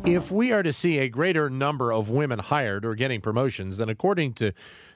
Uh-huh. 0.00 0.12
If 0.12 0.30
we 0.30 0.52
are 0.52 0.62
to 0.62 0.72
see 0.72 0.98
a 0.98 1.08
greater 1.08 1.50
number 1.50 1.92
of 1.92 2.08
women 2.08 2.38
hired 2.38 2.84
or 2.84 2.94
getting 2.94 3.20
promotions, 3.20 3.76
then 3.76 3.88
according 3.88 4.34
to 4.34 4.52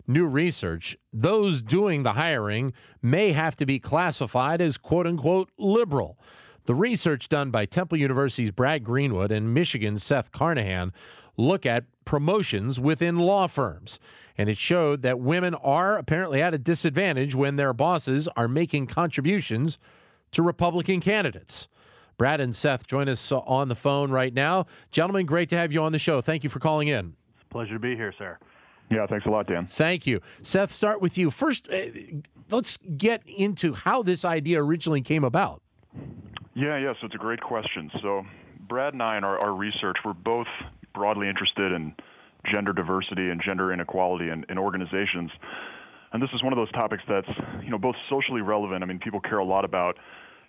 new 0.06 0.27
research, 0.27 0.96
those 1.12 1.62
doing 1.62 2.02
the 2.02 2.15
hiring 2.15 2.73
may 3.02 3.32
have 3.32 3.56
to 3.56 3.66
be 3.66 3.79
classified 3.79 4.60
as 4.60 4.79
quote 4.79 5.06
unquote 5.06 5.51
liberal. 5.59 6.19
The 6.66 6.74
research 6.74 7.29
done 7.29 7.51
by 7.51 7.66
Temple 7.66 7.98
University's 7.98 8.51
Brad 8.51 8.84
Greenwood 8.84 9.30
and 9.30 9.52
Michigan's 9.52 10.02
Seth 10.02 10.32
Carnahan 10.32 10.93
look 11.37 11.66
at 11.66 11.84
promotions 12.05 12.80
within 12.80 13.16
law 13.18 13.46
firms. 13.46 13.98
And 14.38 14.48
it 14.48 14.57
showed 14.57 15.02
that 15.02 15.21
women 15.21 15.55
are 15.57 15.98
apparently 15.98 16.41
at 16.41 16.55
a 16.55 16.59
disadvantage 16.59 17.34
when 17.34 17.57
their 17.57 17.73
bosses 17.73 18.29
are 18.29 18.48
making 18.48 18.87
contributions 18.87 19.79
to 20.32 20.43
Republican 20.43 21.01
candidates. 21.01 21.68
Brad 22.16 22.41
and 22.41 22.54
Seth 22.54 22.86
join 22.86 23.09
us 23.09 23.32
on 23.32 23.68
the 23.68 23.74
phone 23.74 24.10
right 24.10 24.32
now. 24.32 24.66
Gentlemen, 24.91 25.27
great 25.27 25.48
to 25.50 25.56
have 25.56 25.73
you 25.73 25.82
on 25.82 25.92
the 25.92 25.98
show. 25.98 26.20
Thank 26.20 26.45
you 26.45 26.50
for 26.50 26.60
calling 26.60 26.88
in. 26.88 27.14
It's 27.34 27.42
a 27.42 27.52
pleasure 27.52 27.74
to 27.74 27.78
be 27.78 27.96
here, 27.96 28.14
sir. 28.16 28.38
Yeah, 28.90 29.06
thanks 29.06 29.26
a 29.26 29.30
lot, 29.30 29.46
Dan. 29.46 29.66
Thank 29.66 30.06
you. 30.06 30.21
Seth, 30.43 30.71
start 30.71 31.01
with 31.01 31.16
you. 31.16 31.30
First, 31.30 31.68
uh, 31.68 31.80
let's 32.51 32.79
get 32.96 33.23
into 33.26 33.74
how 33.74 34.02
this 34.02 34.24
idea 34.24 34.62
originally 34.62 35.01
came 35.01 35.24
about. 35.24 35.62
Yeah, 36.54 36.76
yeah, 36.76 36.93
so 37.01 37.06
it's 37.06 37.15
a 37.15 37.18
great 37.18 37.40
question. 37.40 37.90
So, 38.02 38.24
Brad 38.68 38.93
and 38.93 39.02
I, 39.02 39.16
in 39.16 39.24
our, 39.24 39.38
our 39.38 39.54
research, 39.54 39.96
we're 40.04 40.12
both 40.12 40.46
broadly 40.95 41.28
interested 41.28 41.73
in 41.73 41.95
gender 42.51 42.73
diversity 42.73 43.30
and 43.30 43.40
gender 43.45 43.73
inequality 43.73 44.28
in, 44.28 44.45
in 44.49 44.59
organizations. 44.59 45.30
And 46.12 46.23
this 46.23 46.30
is 46.32 46.43
one 46.45 46.52
of 46.52 46.56
those 46.56 46.71
topics 46.73 47.02
that's, 47.09 47.28
you 47.62 47.71
know, 47.71 47.78
both 47.78 47.96
socially 48.09 48.43
relevant. 48.43 48.84
I 48.84 48.87
mean, 48.87 49.01
people 49.01 49.21
care 49.21 49.38
a 49.38 49.45
lot 49.45 49.65
about 49.65 49.99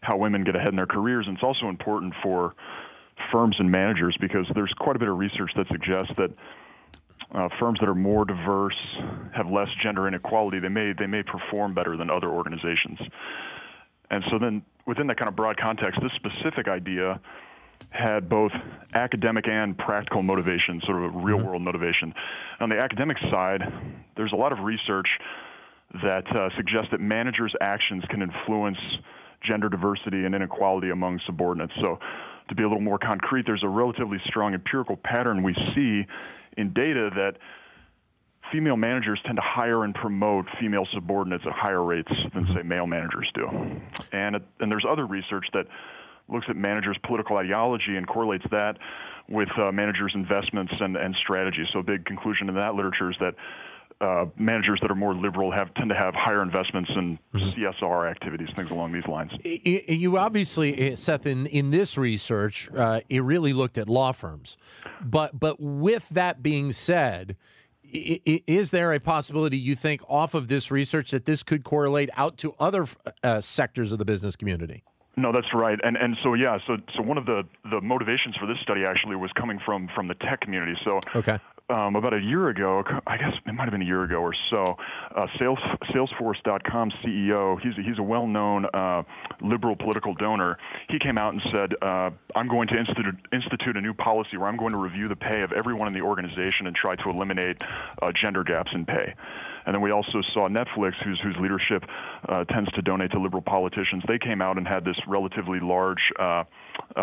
how 0.05 0.17
women 0.17 0.43
get 0.43 0.55
ahead 0.55 0.69
in 0.69 0.75
their 0.75 0.85
careers, 0.85 1.25
and 1.27 1.35
it's 1.35 1.43
also 1.43 1.67
important 1.67 2.13
for 2.21 2.53
firms 3.31 3.55
and 3.59 3.71
managers 3.71 4.15
because 4.19 4.45
there's 4.53 4.73
quite 4.77 4.95
a 4.95 4.99
bit 4.99 5.07
of 5.07 5.17
research 5.17 5.51
that 5.55 5.67
suggests 5.67 6.13
that 6.17 6.31
uh, 7.33 7.49
firms 7.59 7.79
that 7.79 7.89
are 7.89 7.95
more 7.95 8.23
diverse, 8.23 8.77
have 9.35 9.49
less 9.49 9.67
gender 9.81 10.07
inequality, 10.07 10.59
they 10.59 10.69
may 10.69 10.93
they 10.97 11.07
may 11.07 11.23
perform 11.23 11.73
better 11.73 11.97
than 11.97 12.09
other 12.09 12.29
organizations. 12.29 12.99
And 14.11 14.23
so 14.29 14.37
then 14.37 14.61
within 14.85 15.07
that 15.07 15.17
kind 15.17 15.27
of 15.27 15.35
broad 15.35 15.57
context, 15.57 15.99
this 16.01 16.11
specific 16.15 16.67
idea 16.67 17.19
had 17.89 18.29
both 18.29 18.51
academic 18.93 19.47
and 19.47 19.77
practical 19.77 20.21
motivation, 20.21 20.81
sort 20.85 20.97
of 20.97 21.15
a 21.15 21.17
real 21.17 21.37
world 21.37 21.61
mm-hmm. 21.61 21.65
motivation. 21.65 22.13
On 22.59 22.69
the 22.69 22.79
academic 22.79 23.17
side, 23.31 23.61
there's 24.15 24.31
a 24.31 24.35
lot 24.35 24.51
of 24.51 24.59
research 24.59 25.07
that 26.03 26.25
uh, 26.35 26.49
suggests 26.55 26.91
that 26.91 26.99
managers' 26.99 27.53
actions 27.61 28.03
can 28.09 28.21
influence 28.21 28.77
gender 29.45 29.69
diversity 29.69 30.25
and 30.25 30.35
inequality 30.35 30.89
among 30.89 31.19
subordinates. 31.25 31.73
So, 31.81 31.99
to 32.49 32.55
be 32.55 32.63
a 32.63 32.67
little 32.67 32.81
more 32.81 32.99
concrete, 32.99 33.45
there's 33.45 33.63
a 33.63 33.69
relatively 33.69 34.19
strong 34.25 34.53
empirical 34.53 34.97
pattern 34.97 35.41
we 35.41 35.55
see 35.73 36.05
in 36.57 36.73
data 36.73 37.09
that 37.15 37.37
female 38.51 38.77
managers 38.77 39.19
tend 39.25 39.37
to 39.37 39.41
hire 39.41 39.83
and 39.83 39.95
promote 39.95 40.45
female 40.59 40.87
subordinates 40.93 41.43
at 41.47 41.51
higher 41.53 41.83
rates 41.83 42.11
than, 42.33 42.45
say, 42.53 42.61
male 42.61 42.85
managers 42.85 43.29
do. 43.33 43.47
And, 44.11 44.35
and 44.59 44.71
there's 44.71 44.85
other 44.87 45.05
research 45.05 45.47
that 45.53 45.65
looks 46.27 46.45
at 46.49 46.55
managers' 46.55 46.97
political 47.03 47.37
ideology 47.37 47.95
and 47.97 48.07
correlates 48.07 48.45
that 48.51 48.77
with 49.27 49.49
uh, 49.57 49.71
managers' 49.71 50.11
investments 50.13 50.73
and, 50.79 50.95
and 50.95 51.15
strategies. 51.15 51.67
So, 51.73 51.79
a 51.79 51.83
big 51.83 52.05
conclusion 52.05 52.49
in 52.49 52.55
that 52.55 52.75
literature 52.75 53.09
is 53.09 53.17
that 53.19 53.35
uh, 54.01 54.25
managers 54.37 54.79
that 54.81 54.91
are 54.91 54.95
more 54.95 55.15
liberal 55.15 55.51
have 55.51 55.73
tend 55.75 55.89
to 55.89 55.95
have 55.95 56.13
higher 56.13 56.41
investments 56.41 56.89
in 56.95 57.17
mm-hmm. 57.33 57.83
CSR 57.83 58.09
activities, 58.09 58.49
things 58.55 58.71
along 58.71 58.91
these 58.91 59.07
lines. 59.07 59.31
You 59.43 60.17
obviously, 60.17 60.77
eh, 60.77 60.95
Seth, 60.95 61.25
in, 61.25 61.45
in 61.47 61.71
this 61.71 61.97
research, 61.97 62.69
uh, 62.75 63.01
it 63.09 63.23
really 63.23 63.53
looked 63.53 63.77
at 63.77 63.87
law 63.87 64.11
firms, 64.11 64.57
but 65.01 65.39
but 65.39 65.59
with 65.59 66.09
that 66.09 66.43
being 66.43 66.71
said, 66.71 67.37
is 67.83 68.71
there 68.71 68.91
a 68.93 68.99
possibility 68.99 69.57
you 69.57 69.75
think 69.75 70.01
off 70.09 70.33
of 70.33 70.47
this 70.47 70.71
research 70.71 71.11
that 71.11 71.25
this 71.25 71.43
could 71.43 71.63
correlate 71.63 72.09
out 72.17 72.37
to 72.37 72.53
other 72.59 72.87
uh, 73.23 73.39
sectors 73.39 73.91
of 73.91 73.99
the 73.99 74.05
business 74.05 74.35
community? 74.35 74.83
No, 75.17 75.31
that's 75.31 75.53
right, 75.53 75.79
and 75.81 75.95
and 75.95 76.17
so 76.21 76.33
yeah, 76.33 76.57
so 76.67 76.75
so 76.93 77.01
one 77.01 77.17
of 77.17 77.25
the 77.25 77.43
the 77.71 77.79
motivations 77.79 78.35
for 78.35 78.45
this 78.45 78.57
study 78.61 78.83
actually 78.83 79.15
was 79.15 79.31
coming 79.31 79.59
from 79.65 79.87
from 79.95 80.09
the 80.09 80.15
tech 80.15 80.41
community. 80.41 80.73
So 80.83 80.99
okay. 81.15 81.39
Um, 81.67 81.95
about 81.95 82.13
a 82.13 82.19
year 82.19 82.49
ago, 82.49 82.83
I 83.07 83.17
guess 83.17 83.33
it 83.43 83.51
might 83.51 83.63
have 83.63 83.71
been 83.71 83.81
a 83.81 83.85
year 83.85 84.03
ago 84.03 84.17
or 84.17 84.35
so, 84.51 84.63
uh, 85.15 85.25
Sales, 85.39 85.57
Salesforce.com 85.95 86.91
CEO, 87.03 87.59
he's 87.59 87.73
he's 87.83 87.97
a 87.97 88.03
well-known 88.03 88.67
uh, 88.71 89.01
liberal 89.41 89.75
political 89.75 90.13
donor. 90.13 90.59
He 90.89 90.99
came 90.99 91.17
out 91.17 91.33
and 91.33 91.41
said, 91.51 91.73
uh, 91.81 92.11
"I'm 92.35 92.47
going 92.47 92.67
to 92.67 92.77
institute 92.77 93.15
institute 93.33 93.77
a 93.77 93.81
new 93.81 93.95
policy 93.95 94.37
where 94.37 94.47
I'm 94.47 94.57
going 94.57 94.73
to 94.73 94.77
review 94.77 95.07
the 95.07 95.15
pay 95.15 95.41
of 95.41 95.53
everyone 95.53 95.87
in 95.87 95.95
the 95.95 96.01
organization 96.01 96.67
and 96.67 96.75
try 96.75 96.95
to 96.97 97.09
eliminate 97.09 97.57
uh, 97.99 98.11
gender 98.11 98.43
gaps 98.43 98.69
in 98.71 98.85
pay." 98.85 99.15
And 99.65 99.73
then 99.73 99.81
we 99.81 99.91
also 99.91 100.21
saw 100.33 100.47
Netflix, 100.47 100.93
whose 101.03 101.19
whose 101.23 101.35
leadership 101.39 101.83
uh, 102.29 102.43
tends 102.45 102.71
to 102.73 102.81
donate 102.81 103.11
to 103.11 103.19
liberal 103.19 103.41
politicians. 103.41 104.03
They 104.07 104.19
came 104.19 104.41
out 104.41 104.57
and 104.57 104.67
had 104.67 104.85
this 104.85 104.97
relatively 105.07 105.59
large 105.59 106.01
uh, 106.19 106.23
uh, 106.23 106.43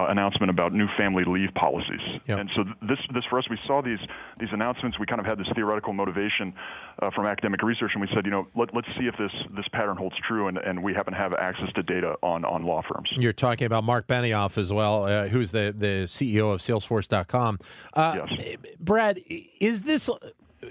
announcement 0.09 0.51
about 0.51 0.73
new 0.73 0.87
family 0.97 1.25
leave 1.27 1.51
policies. 1.55 2.01
Yep. 2.27 2.39
And 2.39 2.51
so 2.55 2.65
this 2.83 2.99
this 3.13 3.25
for 3.29 3.39
us, 3.39 3.49
we 3.51 3.59
saw 3.67 3.83
these 3.83 3.99
these 4.39 4.51
announcements. 4.53 4.99
We 4.99 5.07
kind 5.07 5.21
of 5.21 5.27
had 5.27 5.39
this 5.39 5.49
theoretical 5.55 5.93
motivation 5.93 6.55
uh, 7.01 7.11
from 7.15 7.27
academic 7.27 7.63
research, 7.63 7.93
and 7.95 8.01
we 8.01 8.09
said, 8.15 8.25
you 8.25 8.31
know, 8.31 8.47
let, 8.55 8.75
let's 8.75 8.89
see 8.99 9.07
if 9.07 9.17
this 9.19 9.33
this 9.57 9.67
pattern 9.73 9.97
holds 9.97 10.17
true. 10.27 10.49
And, 10.49 10.59
and 10.59 10.83
we 10.83 10.95
happen 10.95 11.13
to 11.13 11.19
have 11.19 11.35
access 11.35 11.73
to 11.75 11.83
data 11.83 12.15
on 12.23 12.45
on 12.45 12.65
law 12.65 12.83
firms. 12.83 13.11
You're 13.13 13.33
talking 13.33 13.67
about 13.67 13.85
Mark 13.85 14.07
Benioff 14.07 14.59
as 14.59 14.73
well, 14.73 15.05
uh, 15.05 15.29
who's 15.29 15.51
the 15.51 15.75
the 15.77 16.07
CEO 16.07 16.53
of 16.53 16.61
Salesforce.com. 16.61 17.59
Uh, 17.95 18.27
yes. 18.29 18.57
Brad, 18.79 19.21
is 19.61 19.83
this 19.83 20.11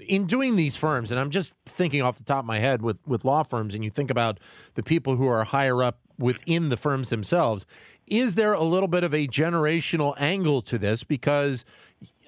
in 0.08 0.26
doing 0.26 0.56
these 0.56 0.76
firms, 0.76 1.10
and 1.10 1.20
I'm 1.20 1.30
just 1.30 1.54
thinking 1.66 2.02
off 2.02 2.18
the 2.18 2.24
top 2.24 2.40
of 2.40 2.44
my 2.44 2.58
head 2.58 2.82
with, 2.82 3.00
with 3.06 3.24
law 3.24 3.42
firms, 3.42 3.74
and 3.74 3.84
you 3.84 3.90
think 3.90 4.10
about 4.10 4.38
the 4.74 4.82
people 4.82 5.16
who 5.16 5.26
are 5.26 5.44
higher 5.44 5.82
up 5.82 5.98
within 6.18 6.68
the 6.68 6.76
firms 6.76 7.10
themselves, 7.10 7.66
is 8.06 8.34
there 8.34 8.52
a 8.52 8.62
little 8.62 8.88
bit 8.88 9.04
of 9.04 9.14
a 9.14 9.26
generational 9.26 10.14
angle 10.18 10.62
to 10.62 10.78
this? 10.78 11.04
Because, 11.04 11.64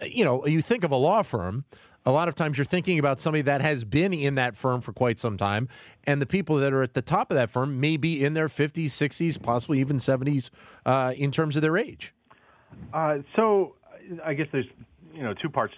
you 0.03 0.25
know, 0.25 0.47
you 0.47 0.63
think 0.63 0.84
of 0.84 0.91
a 0.91 0.97
law 0.97 1.23
firm, 1.23 1.65
a 2.07 2.13
lot 2.13 2.29
of 2.29 2.34
times 2.34 2.59
you're 2.59 2.65
thinking 2.65 2.99
about 2.99 3.19
somebody 3.19 3.43
that 3.43 3.61
has 3.61 3.84
been 3.84 4.13
in 4.13 4.34
that 4.34 4.57
firm 4.57 4.81
for 4.81 4.93
quite 4.93 5.19
some 5.19 5.37
time, 5.37 5.69
and 6.05 6.21
the 6.21 6.27
people 6.27 6.57
that 6.57 6.73
are 6.73 6.83
at 6.83 6.95
the 6.95 7.03
top 7.03 7.31
of 7.31 7.37
that 7.37 7.51
firm 7.51 7.81
may 7.81 7.97
be 7.97 8.25
in 8.25 8.34
their 8.34 8.49
50s, 8.49 8.87
60s, 8.87 9.41
possibly 9.41 9.81
even 9.81 9.97
70s 9.97 10.51
uh, 10.84 11.15
in 11.17 11.31
terms 11.31 11.57
of 11.57 11.63
their 11.63 11.77
age. 11.77 12.15
Uh, 12.93 13.19
so 13.37 13.77
I 14.25 14.34
guess 14.34 14.49
there's 14.53 14.67
you 15.15 15.23
know 15.23 15.33
two 15.33 15.49
parts 15.49 15.75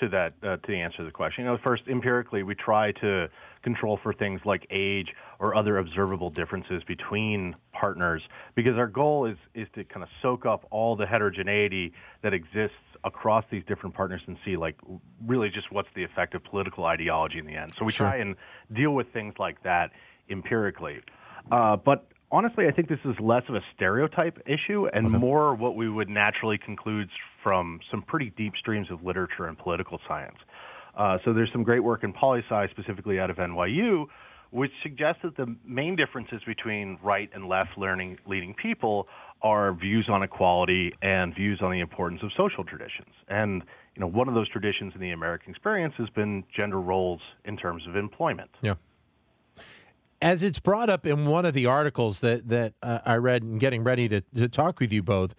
to 0.00 0.08
that 0.08 0.34
uh, 0.42 0.56
to 0.56 0.66
the 0.68 0.80
answer 0.80 0.98
to 0.98 1.04
the 1.04 1.10
question. 1.10 1.44
You 1.44 1.50
know, 1.50 1.58
first 1.62 1.82
empirically, 1.88 2.42
we 2.42 2.54
try 2.54 2.92
to 2.92 3.28
control 3.62 3.98
for 4.02 4.12
things 4.12 4.40
like 4.44 4.66
age 4.70 5.08
or 5.38 5.54
other 5.54 5.78
observable 5.78 6.30
differences 6.30 6.82
between 6.84 7.56
partners 7.72 8.22
because 8.54 8.76
our 8.76 8.86
goal 8.86 9.26
is 9.26 9.36
is 9.54 9.68
to 9.74 9.84
kind 9.84 10.02
of 10.02 10.08
soak 10.22 10.46
up 10.46 10.66
all 10.70 10.96
the 10.96 11.06
heterogeneity 11.06 11.92
that 12.22 12.32
exists 12.32 12.76
across 13.04 13.44
these 13.50 13.62
different 13.66 13.94
partners 13.94 14.20
and 14.26 14.36
see 14.44 14.56
like 14.56 14.76
really 15.26 15.48
just 15.48 15.70
what's 15.70 15.88
the 15.94 16.02
effect 16.02 16.34
of 16.34 16.42
political 16.44 16.84
ideology 16.84 17.38
in 17.38 17.46
the 17.46 17.54
end. 17.54 17.72
So 17.78 17.84
we 17.84 17.92
sure. 17.92 18.08
try 18.08 18.16
and 18.16 18.36
deal 18.72 18.92
with 18.92 19.12
things 19.12 19.34
like 19.38 19.62
that 19.62 19.90
empirically. 20.30 21.00
Uh, 21.50 21.76
but 21.76 22.06
honestly, 22.30 22.66
I 22.66 22.72
think 22.72 22.88
this 22.88 22.98
is 23.04 23.14
less 23.20 23.42
of 23.48 23.54
a 23.54 23.60
stereotype 23.74 24.38
issue 24.46 24.86
and 24.92 25.06
okay. 25.06 25.18
more 25.18 25.54
what 25.54 25.76
we 25.76 25.88
would 25.88 26.08
naturally 26.08 26.58
conclude 26.58 27.08
from 27.42 27.80
some 27.90 28.02
pretty 28.02 28.30
deep 28.30 28.54
streams 28.58 28.90
of 28.90 29.02
literature 29.04 29.46
and 29.46 29.56
political 29.58 30.00
science. 30.06 30.36
Uh, 30.96 31.18
so 31.24 31.32
there's 31.32 31.50
some 31.52 31.62
great 31.62 31.80
work 31.80 32.04
in 32.04 32.12
poli 32.12 32.42
sci, 32.48 32.68
specifically 32.70 33.20
out 33.20 33.30
of 33.30 33.36
NYU, 33.36 34.06
which 34.50 34.72
suggests 34.82 35.20
that 35.22 35.36
the 35.36 35.54
main 35.64 35.94
differences 35.94 36.40
between 36.46 36.98
right 37.02 37.30
and 37.34 37.48
left 37.48 37.76
learning 37.76 38.18
leading 38.26 38.54
people 38.54 39.06
are 39.42 39.72
views 39.72 40.08
on 40.08 40.22
equality 40.22 40.92
and 41.00 41.34
views 41.34 41.60
on 41.62 41.70
the 41.70 41.80
importance 41.80 42.22
of 42.22 42.30
social 42.36 42.64
traditions. 42.64 43.14
And 43.28 43.62
you 43.94 44.00
know, 44.00 44.06
one 44.06 44.28
of 44.28 44.34
those 44.34 44.48
traditions 44.48 44.92
in 44.94 45.00
the 45.00 45.10
American 45.10 45.50
experience 45.50 45.94
has 45.98 46.08
been 46.10 46.44
gender 46.56 46.80
roles 46.80 47.20
in 47.44 47.56
terms 47.56 47.86
of 47.88 47.96
employment. 47.96 48.50
Yeah. 48.62 48.74
As 50.20 50.42
it's 50.42 50.58
brought 50.58 50.90
up 50.90 51.06
in 51.06 51.26
one 51.26 51.44
of 51.44 51.54
the 51.54 51.66
articles 51.66 52.20
that 52.20 52.48
that 52.48 52.74
uh, 52.82 52.98
I 53.04 53.16
read 53.16 53.42
and 53.42 53.60
getting 53.60 53.84
ready 53.84 54.08
to, 54.08 54.20
to 54.34 54.48
talk 54.48 54.80
with 54.80 54.92
you 54.92 55.02
both, 55.02 55.34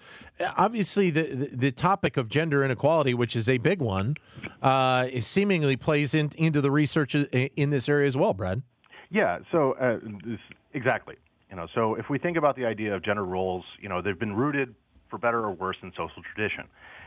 obviously 0.58 1.10
the, 1.10 1.24
the, 1.24 1.50
the 1.56 1.72
topic 1.72 2.18
of 2.18 2.30
gender 2.30 2.64
inequality, 2.64 3.14
which 3.14 3.36
is 3.36 3.50
a 3.50 3.58
big 3.58 3.82
one, 3.82 4.16
uh, 4.62 5.08
seemingly 5.20 5.76
plays 5.76 6.14
in, 6.14 6.32
into 6.38 6.62
the 6.62 6.72
research 6.72 7.16
in 7.16 7.70
this 7.70 7.90
area 7.90 8.08
as 8.08 8.16
well, 8.16 8.34
Brad. 8.34 8.62
Yeah. 9.10 9.40
So 9.52 9.74
uh, 9.74 10.00
this, 10.26 10.40
exactly. 10.74 11.16
You 11.50 11.56
know, 11.56 11.68
so 11.74 11.96
if 11.96 12.10
we 12.10 12.20
think 12.20 12.38
about 12.38 12.56
the 12.56 12.66
idea 12.66 12.96
of 12.96 13.04
gender 13.04 13.26
roles, 13.26 13.66
you 13.82 13.90
know, 13.90 14.02
they've 14.02 14.20
been 14.20 14.36
rooted 14.36 14.76
for 15.10 15.18
better 15.18 15.40
or 15.40 15.52
worse 15.52 15.78
in 15.82 15.92
social 15.92 16.22
tradition. 16.36 16.66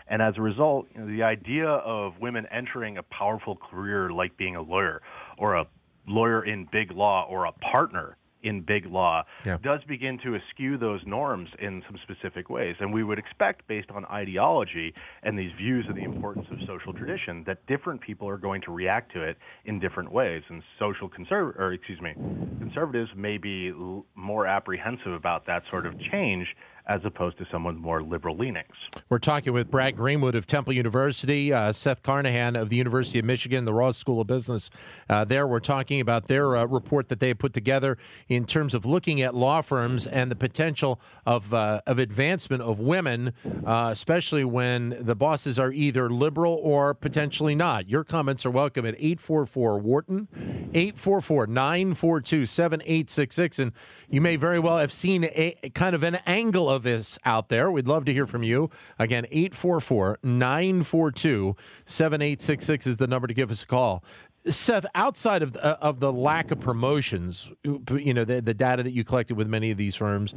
And 0.09 0.21
as 0.21 0.35
a 0.37 0.43
result, 0.43 0.89
you 0.95 1.01
know, 1.01 1.07
the 1.07 1.23
idea 1.23 1.69
of 1.69 2.15
women 2.21 2.47
entering 2.51 2.99
a 2.99 3.05
powerful 3.05 3.57
career 3.57 4.11
like 4.11 4.37
being 4.37 4.57
a 4.57 4.63
lawyer 4.63 5.01
or 5.39 5.55
a 5.55 5.67
lawyer 6.07 6.45
in 6.45 6.69
big 6.71 6.91
law 6.93 7.27
or 7.29 7.47
a 7.47 7.53
partner 7.53 8.17
in 8.43 8.61
big 8.61 8.87
law 8.87 9.23
yeah. 9.47 9.57
does 9.63 9.81
begin 9.87 10.19
to 10.19 10.35
eschew 10.35 10.77
those 10.77 11.01
norms 11.07 11.49
in 11.59 11.83
some 11.87 11.99
specific 12.03 12.51
ways. 12.51 12.77
And 12.81 12.93
we 12.93 13.05
would 13.05 13.19
expect, 13.19 13.67
based 13.69 13.91
on 13.91 14.05
ideology 14.07 14.95
and 15.23 15.39
these 15.39 15.53
views 15.57 15.87
of 15.89 15.95
the 15.95 16.03
importance 16.03 16.47
of 16.51 16.59
social 16.67 16.93
tradition, 16.93 17.45
that 17.47 17.65
different 17.67 18.01
people 18.01 18.29
are 18.29 18.39
going 18.39 18.61
to 18.63 18.73
react 18.73 19.13
to 19.13 19.23
it 19.23 19.37
in 19.65 19.79
different 19.79 20.13
ways. 20.13 20.43
And 20.49 20.63
social 20.79 21.09
conserv- 21.09 21.59
or 21.59 21.73
excuse 21.73 22.01
me, 22.01 22.15
conservatives 22.59 23.11
may 23.17 23.39
be 23.39 23.69
l- 23.69 24.05
more 24.15 24.47
apprehensive 24.47 25.13
about 25.13 25.47
that 25.47 25.63
sort 25.71 25.87
of 25.87 25.99
change 26.01 26.49
as 26.87 27.01
opposed 27.05 27.39
to 27.39 27.47
someone 27.51 27.77
more 27.77 28.03
liberal 28.03 28.37
leanings. 28.37 28.67
We're 29.09 29.19
talking 29.19 29.53
with 29.53 29.71
Brad 29.71 29.97
Greenwood 29.97 30.35
of 30.35 30.47
Temple 30.47 30.73
University, 30.73 31.53
uh, 31.53 31.73
Seth 31.73 32.03
Carnahan 32.03 32.57
of 32.57 32.71
the 32.71 32.77
University 32.77 33.19
of 33.21 33.25
Michigan, 33.25 33.65
the 33.65 33.73
Ross 33.73 33.97
School 33.97 34.21
of 34.21 34.27
Business. 34.27 34.69
Uh, 35.09 35.25
there, 35.25 35.47
we're 35.47 35.61
talking 35.61 36.01
about 36.01 36.27
their 36.27 36.57
uh, 36.57 36.65
report 36.65 37.09
that 37.09 37.21
they 37.21 37.35
put 37.35 37.53
together 37.53 37.99
in 38.29 38.45
terms 38.45 38.75
of 38.75 38.85
looking 38.85 39.21
at 39.23 39.35
law 39.35 39.61
firms 39.61 40.07
and 40.07 40.31
the 40.31 40.37
potential 40.37 41.01
of 41.25 41.55
uh, 41.55 41.81
of 41.87 41.99
advancement 41.99 42.63
of 42.63 42.81
women, 42.81 43.33
uh, 43.65 43.89
especially 43.93 44.45
when 44.45 44.97
the 45.01 45.15
bosses 45.15 45.59
are 45.59 45.73
either 45.73 46.11
liberal 46.11 46.59
or 46.63 46.95
potentially 46.95 47.55
not. 47.55 47.89
Your 47.89 48.03
comments 48.03 48.45
are 48.45 48.51
welcome 48.51 48.85
at 48.85 48.95
844 48.97 49.79
Wharton, 49.79 50.29
844 50.75 51.47
942 51.47 52.47
7866. 52.47 53.59
And 53.59 53.73
you 54.09 54.21
may 54.21 54.37
very 54.37 54.59
well 54.59 54.79
have 54.79 54.93
seen 54.93 55.25
a 55.25 55.71
kind 55.75 55.95
of 55.95 56.03
an 56.03 56.17
angle 56.27 56.72
of 56.73 56.83
this 56.83 57.19
out 57.25 57.49
there. 57.49 57.71
We'd 57.71 57.87
love 57.87 58.05
to 58.07 58.13
hear 58.13 58.27
from 58.27 58.43
you. 58.43 58.71
Again, 58.99 59.27
844 59.31 60.19
942 60.23 61.57
7866 61.85 62.87
is 62.87 62.97
the 62.97 63.07
number 63.07 63.27
to 63.27 63.35
give 63.35 63.51
us 63.51 63.63
a 63.63 63.67
call. 63.67 64.03
Seth, 64.49 64.87
outside 64.95 65.43
of 65.43 65.53
the, 65.53 65.65
uh, 65.65 65.77
of 65.81 66.01
the 66.01 66.13
lack 66.13 66.51
of 66.51 66.59
promotions, 66.59 67.51
you 67.65 68.13
know, 68.13 68.25
the, 68.25 68.41
the 68.41 68.55
data 68.55 68.83
that 68.83 68.93
you 68.93 69.05
collected 69.05 69.37
with 69.37 69.47
many 69.47 69.71
of 69.71 69.79
these 69.79 69.95
firms, 69.95 70.35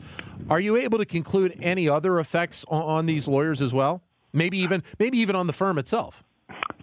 are 0.49 0.59
you 0.59 0.75
able 0.75 0.99
to 0.99 1.05
conclude 1.05 1.57
any 1.59 1.89
other 1.89 2.19
effects 2.19 2.65
on, 2.67 2.81
on 2.83 3.05
these 3.07 3.27
lawyers 3.27 3.61
as 3.61 3.73
well? 3.73 4.03
Maybe 4.31 4.57
even 4.59 4.83
maybe 4.99 5.17
even 5.19 5.35
on 5.35 5.47
the 5.47 5.53
firm 5.53 5.77
itself. 5.77 6.23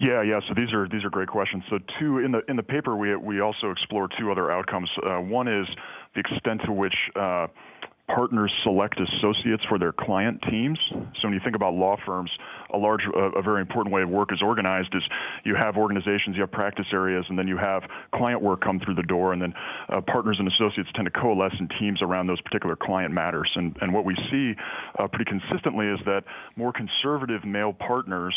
Yeah, 0.01 0.23
yeah. 0.23 0.41
So 0.49 0.55
these 0.55 0.73
are 0.73 0.89
these 0.89 1.05
are 1.05 1.11
great 1.11 1.29
questions. 1.29 1.63
So 1.71 1.79
two 2.01 2.19
in 2.19 2.33
the 2.33 2.41
in 2.49 2.57
the 2.57 2.63
paper 2.63 2.97
we 2.97 3.15
we 3.15 3.41
also 3.41 3.71
explore 3.71 4.09
two 4.19 4.33
other 4.33 4.51
outcomes. 4.51 4.91
Uh, 5.07 5.19
one 5.19 5.47
is 5.47 5.67
the 6.15 6.21
extent 6.21 6.63
to 6.65 6.73
which 6.73 6.95
uh, 7.15 7.47
partners 8.09 8.53
select 8.65 8.99
associates 9.01 9.63
for 9.69 9.79
their 9.79 9.93
client 9.93 10.43
teams. 10.51 10.79
So 10.91 11.29
when 11.29 11.35
you 11.35 11.41
think 11.43 11.57
about 11.57 11.75
law 11.75 11.97
firms, 12.05 12.31
a 12.75 12.79
large, 12.79 13.03
a 13.15 13.43
very 13.43 13.61
important 13.61 13.95
way 13.95 14.03
of 14.03 14.09
work 14.09 14.33
is 14.33 14.43
organized 14.43 14.95
is 14.95 15.03
you 15.45 15.55
have 15.55 15.77
organizations, 15.77 16.37
you 16.37 16.41
have 16.41 16.51
practice 16.51 16.87
areas, 16.93 17.25
and 17.29 17.39
then 17.39 17.47
you 17.47 17.57
have 17.57 17.83
client 18.15 18.43
work 18.43 18.61
come 18.63 18.81
through 18.81 18.95
the 18.95 19.03
door, 19.03 19.33
and 19.33 19.41
then 19.41 19.55
uh, 19.89 20.01
partners 20.01 20.37
and 20.39 20.49
associates 20.49 20.89
tend 20.95 21.07
to 21.07 21.11
coalesce 21.11 21.55
in 21.61 21.69
teams 21.79 22.01
around 22.03 22.27
those 22.27 22.41
particular 22.41 22.77
client 22.77 23.13
matters. 23.13 23.51
And, 23.55 23.77
and 23.81 23.93
what 23.93 24.05
we 24.05 24.17
see 24.31 24.55
uh, 24.99 25.07
pretty 25.09 25.31
consistently 25.31 25.87
is 25.87 26.01
that 26.07 26.25
more 26.57 26.73
conservative 26.73 27.45
male 27.45 27.73
partners 27.73 28.35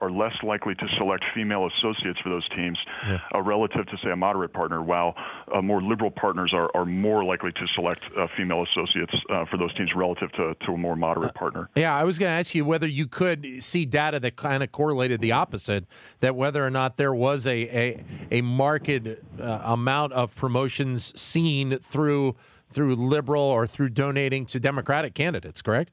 are 0.00 0.10
less 0.10 0.34
likely 0.42 0.74
to 0.74 0.86
select 0.98 1.24
female 1.34 1.68
associates 1.68 2.20
for 2.22 2.28
those 2.28 2.48
teams 2.50 2.78
yeah. 3.06 3.18
uh, 3.34 3.40
relative 3.40 3.86
to, 3.86 3.96
say, 4.04 4.10
a 4.10 4.16
moderate 4.16 4.52
partner, 4.52 4.82
while 4.82 5.14
uh, 5.54 5.62
more 5.62 5.82
liberal 5.82 6.10
partners 6.10 6.52
are, 6.54 6.70
are 6.74 6.84
more 6.84 7.24
likely 7.24 7.52
to 7.52 7.66
select 7.74 8.00
uh, 8.18 8.26
female 8.36 8.64
associates 8.64 9.09
uh, 9.30 9.44
for 9.46 9.56
those 9.56 9.72
teams 9.74 9.94
relative 9.94 10.30
to, 10.32 10.54
to 10.66 10.72
a 10.72 10.76
more 10.76 10.96
moderate 10.96 11.34
partner. 11.34 11.68
Yeah, 11.74 11.94
I 11.94 12.04
was 12.04 12.18
going 12.18 12.30
to 12.30 12.34
ask 12.34 12.54
you 12.54 12.64
whether 12.64 12.86
you 12.86 13.06
could 13.06 13.62
see 13.62 13.86
data 13.86 14.20
that 14.20 14.36
kind 14.36 14.62
of 14.62 14.72
correlated 14.72 15.20
the 15.20 15.32
opposite, 15.32 15.86
that 16.20 16.36
whether 16.36 16.64
or 16.64 16.70
not 16.70 16.96
there 16.96 17.14
was 17.14 17.46
a 17.46 17.60
a, 17.60 18.04
a 18.30 18.40
marked 18.42 18.90
uh, 18.90 19.60
amount 19.64 20.12
of 20.12 20.34
promotions 20.34 21.18
seen 21.20 21.78
through 21.78 22.36
through 22.70 22.94
liberal 22.94 23.42
or 23.42 23.66
through 23.66 23.90
donating 23.90 24.46
to 24.46 24.60
Democratic 24.60 25.14
candidates, 25.14 25.60
correct? 25.60 25.92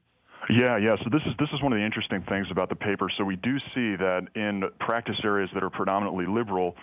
Yeah, 0.50 0.78
yeah. 0.78 0.96
So 1.04 1.10
this 1.10 1.20
is 1.26 1.34
this 1.38 1.48
is 1.52 1.62
one 1.62 1.72
of 1.72 1.78
the 1.78 1.84
interesting 1.84 2.22
things 2.22 2.46
about 2.50 2.70
the 2.70 2.76
paper. 2.76 3.10
So 3.10 3.24
we 3.24 3.36
do 3.36 3.58
see 3.74 3.96
that 3.96 4.28
in 4.34 4.64
practice 4.80 5.16
areas 5.22 5.50
that 5.52 5.62
are 5.62 5.70
predominantly 5.70 6.26
liberal, 6.26 6.74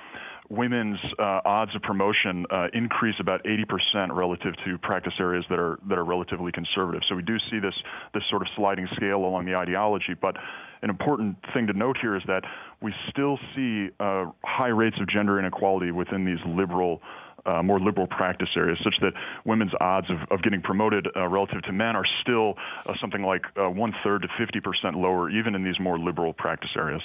women's 0.49 0.99
uh, 1.17 1.41
odds 1.45 1.75
of 1.75 1.81
promotion 1.81 2.45
uh, 2.51 2.67
increase 2.73 3.15
about 3.19 3.43
80% 3.43 4.15
relative 4.15 4.53
to 4.65 4.77
practice 4.77 5.13
areas 5.19 5.45
that 5.49 5.59
are 5.59 5.79
that 5.89 5.97
are 5.97 6.05
relatively 6.05 6.51
conservative. 6.51 7.01
So 7.09 7.15
we 7.15 7.23
do 7.23 7.37
see 7.51 7.59
this 7.59 7.73
this 8.13 8.23
sort 8.29 8.41
of 8.41 8.47
sliding 8.55 8.87
scale 8.95 9.25
along 9.25 9.45
the 9.45 9.55
ideology, 9.55 10.13
but 10.19 10.35
an 10.81 10.89
important 10.89 11.37
thing 11.53 11.67
to 11.67 11.73
note 11.73 11.97
here 11.99 12.15
is 12.15 12.23
that 12.27 12.43
we 12.81 12.93
still 13.09 13.39
see 13.55 13.89
uh, 13.99 14.25
high 14.43 14.67
rates 14.67 14.97
of 14.99 15.07
gender 15.07 15.39
inequality 15.39 15.91
within 15.91 16.25
these 16.25 16.39
liberal 16.45 17.01
uh, 17.45 17.61
more 17.61 17.79
liberal 17.79 18.07
practice 18.07 18.49
areas, 18.57 18.79
such 18.83 18.95
that 19.01 19.13
women's 19.45 19.71
odds 19.79 20.09
of, 20.09 20.17
of 20.31 20.41
getting 20.41 20.61
promoted 20.61 21.07
uh, 21.15 21.27
relative 21.27 21.61
to 21.63 21.71
men 21.71 21.95
are 21.95 22.05
still 22.21 22.55
uh, 22.87 22.95
something 22.99 23.21
like 23.21 23.45
uh, 23.57 23.69
one 23.69 23.93
third 24.03 24.23
to 24.23 24.27
50 24.37 24.59
percent 24.61 24.97
lower, 24.97 25.29
even 25.29 25.55
in 25.55 25.63
these 25.63 25.79
more 25.79 25.99
liberal 25.99 26.33
practice 26.33 26.71
areas. 26.75 27.03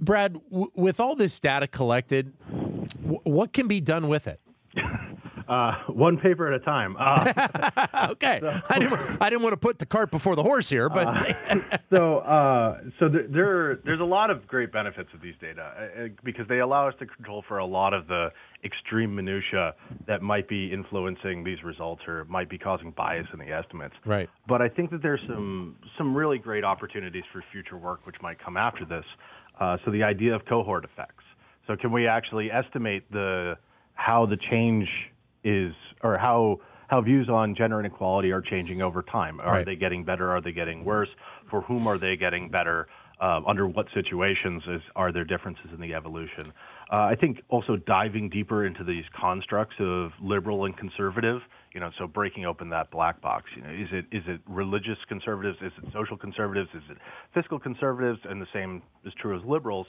Brad, 0.00 0.34
w- 0.50 0.70
with 0.74 1.00
all 1.00 1.14
this 1.14 1.38
data 1.38 1.66
collected, 1.66 2.32
w- 3.02 3.20
what 3.24 3.52
can 3.52 3.68
be 3.68 3.80
done 3.80 4.08
with 4.08 4.26
it? 4.26 4.40
Uh, 5.48 5.72
one 5.86 6.18
paper 6.18 6.52
at 6.52 6.60
a 6.60 6.62
time. 6.62 6.94
Uh, 6.98 8.08
okay, 8.10 8.38
so, 8.42 8.60
I 8.68 8.78
didn't. 8.78 9.00
I 9.18 9.30
didn't 9.30 9.42
want 9.42 9.54
to 9.54 9.56
put 9.56 9.78
the 9.78 9.86
cart 9.86 10.10
before 10.10 10.36
the 10.36 10.42
horse 10.42 10.68
here, 10.68 10.90
but 10.90 11.06
uh, 11.06 11.78
so 11.90 12.18
uh, 12.18 12.80
so 12.98 13.08
there, 13.08 13.26
there 13.28 13.76
there's 13.82 14.00
a 14.00 14.04
lot 14.04 14.28
of 14.28 14.46
great 14.46 14.70
benefits 14.70 15.08
of 15.14 15.22
these 15.22 15.36
data 15.40 15.62
uh, 15.62 16.04
uh, 16.04 16.08
because 16.22 16.46
they 16.48 16.58
allow 16.58 16.86
us 16.86 16.94
to 16.98 17.06
control 17.06 17.42
for 17.48 17.58
a 17.58 17.64
lot 17.64 17.94
of 17.94 18.08
the 18.08 18.28
extreme 18.62 19.14
minutia 19.14 19.74
that 20.06 20.20
might 20.20 20.48
be 20.48 20.70
influencing 20.70 21.44
these 21.44 21.62
results 21.64 22.02
or 22.06 22.26
might 22.26 22.50
be 22.50 22.58
causing 22.58 22.90
bias 22.90 23.26
in 23.32 23.38
the 23.38 23.50
estimates. 23.50 23.94
Right. 24.04 24.28
But 24.46 24.60
I 24.60 24.68
think 24.68 24.90
that 24.90 25.00
there's 25.00 25.22
some 25.26 25.76
some 25.96 26.14
really 26.14 26.36
great 26.36 26.64
opportunities 26.64 27.24
for 27.32 27.42
future 27.52 27.78
work 27.78 28.04
which 28.06 28.16
might 28.20 28.38
come 28.38 28.58
after 28.58 28.84
this. 28.84 29.04
So 29.84 29.90
the 29.90 30.02
idea 30.02 30.34
of 30.34 30.44
cohort 30.46 30.84
effects. 30.84 31.24
So 31.66 31.76
can 31.76 31.92
we 31.92 32.06
actually 32.06 32.50
estimate 32.50 33.10
the 33.12 33.56
how 33.94 34.26
the 34.26 34.36
change 34.50 34.88
is 35.44 35.72
or 36.02 36.16
how 36.16 36.60
how 36.88 37.02
views 37.02 37.28
on 37.28 37.54
gender 37.54 37.78
inequality 37.78 38.32
are 38.32 38.40
changing 38.40 38.80
over 38.80 39.02
time. 39.02 39.38
Are 39.40 39.56
right. 39.56 39.66
they 39.66 39.76
getting 39.76 40.04
better? 40.04 40.30
Are 40.30 40.40
they 40.40 40.52
getting 40.52 40.84
worse? 40.84 41.10
For 41.50 41.60
whom 41.60 41.86
are 41.86 41.98
they 41.98 42.16
getting 42.16 42.48
better? 42.48 42.88
Uh, 43.20 43.40
under 43.46 43.66
what 43.66 43.86
situations 43.92 44.62
is, 44.68 44.80
are 44.96 45.12
there 45.12 45.24
differences 45.24 45.66
in 45.74 45.80
the 45.80 45.92
evolution? 45.92 46.52
Uh, 46.90 46.96
I 46.96 47.16
think 47.20 47.42
also 47.48 47.76
diving 47.76 48.30
deeper 48.30 48.64
into 48.64 48.82
these 48.82 49.04
constructs 49.18 49.76
of 49.78 50.10
liberal 50.22 50.64
and 50.64 50.76
conservative, 50.76 51.42
you 51.74 51.80
know, 51.80 51.90
so 51.98 52.06
breaking 52.06 52.46
open 52.46 52.70
that 52.70 52.90
black 52.90 53.20
box. 53.20 53.50
You 53.54 53.62
know, 53.62 53.70
is 53.70 53.88
it 53.92 54.06
is 54.10 54.22
it 54.26 54.40
religious 54.48 54.98
conservatives? 55.08 55.58
Is 55.60 55.72
it 55.82 55.92
social 55.92 56.16
conservatives? 56.16 56.70
Is 56.74 56.82
it 56.90 56.96
fiscal 57.34 57.58
conservatives? 57.58 58.20
And 58.24 58.40
the 58.40 58.46
same 58.52 58.82
is 59.04 59.12
true 59.20 59.36
as 59.36 59.44
liberals 59.44 59.86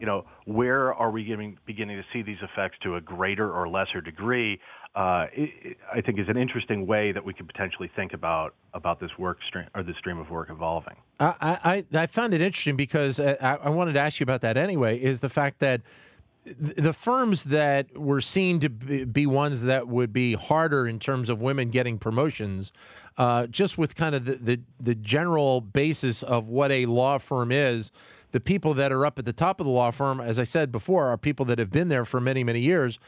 you 0.00 0.06
know, 0.06 0.24
where 0.46 0.94
are 0.94 1.10
we 1.10 1.24
getting, 1.24 1.58
beginning 1.66 1.98
to 1.98 2.04
see 2.12 2.22
these 2.22 2.38
effects 2.40 2.78
to 2.82 2.96
a 2.96 3.00
greater 3.00 3.52
or 3.52 3.68
lesser 3.68 4.00
degree? 4.00 4.58
Uh, 4.94 5.26
it, 5.32 5.76
I 5.94 6.00
think 6.00 6.18
is 6.18 6.28
an 6.28 6.38
interesting 6.38 6.86
way 6.86 7.12
that 7.12 7.24
we 7.24 7.34
could 7.34 7.46
potentially 7.46 7.90
think 7.94 8.12
about 8.12 8.54
about 8.74 8.98
this 8.98 9.10
work 9.18 9.38
stream 9.46 9.66
or 9.74 9.84
this 9.84 9.96
stream 9.98 10.18
of 10.18 10.30
work 10.30 10.50
evolving. 10.50 10.96
I 11.20 11.84
I, 11.92 11.98
I 12.00 12.06
found 12.06 12.34
it 12.34 12.40
interesting 12.40 12.76
because 12.76 13.20
uh, 13.20 13.36
I, 13.40 13.66
I 13.66 13.70
wanted 13.70 13.92
to 13.92 14.00
ask 14.00 14.18
you 14.18 14.24
about 14.24 14.40
that 14.40 14.56
anyway. 14.56 14.98
Is 14.98 15.20
the 15.20 15.28
fact 15.28 15.60
that 15.60 15.82
the 16.44 16.92
firms 16.92 17.44
that 17.44 17.96
were 17.98 18.20
seen 18.20 18.60
to 18.60 18.68
be 18.68 19.26
ones 19.26 19.62
that 19.62 19.88
would 19.88 20.12
be 20.12 20.34
harder 20.34 20.86
in 20.86 20.98
terms 20.98 21.28
of 21.28 21.40
women 21.40 21.70
getting 21.70 21.98
promotions 21.98 22.72
uh, 23.18 23.46
just 23.46 23.76
with 23.76 23.94
kind 23.94 24.14
of 24.14 24.24
the, 24.24 24.34
the 24.36 24.60
the 24.78 24.94
general 24.94 25.60
basis 25.60 26.22
of 26.22 26.48
what 26.48 26.70
a 26.72 26.86
law 26.86 27.18
firm 27.18 27.52
is. 27.52 27.92
The 28.32 28.40
people 28.40 28.74
that 28.74 28.92
are 28.92 29.04
up 29.04 29.18
at 29.18 29.24
the 29.24 29.32
top 29.32 29.60
of 29.60 29.64
the 29.64 29.72
law 29.72 29.90
firm, 29.90 30.20
as 30.20 30.38
I 30.38 30.44
said 30.44 30.70
before, 30.70 31.08
are 31.08 31.18
people 31.18 31.44
that 31.46 31.58
have 31.58 31.70
been 31.70 31.88
there 31.88 32.04
for 32.04 32.20
many, 32.20 32.44
many 32.44 32.60
years. 32.60 32.98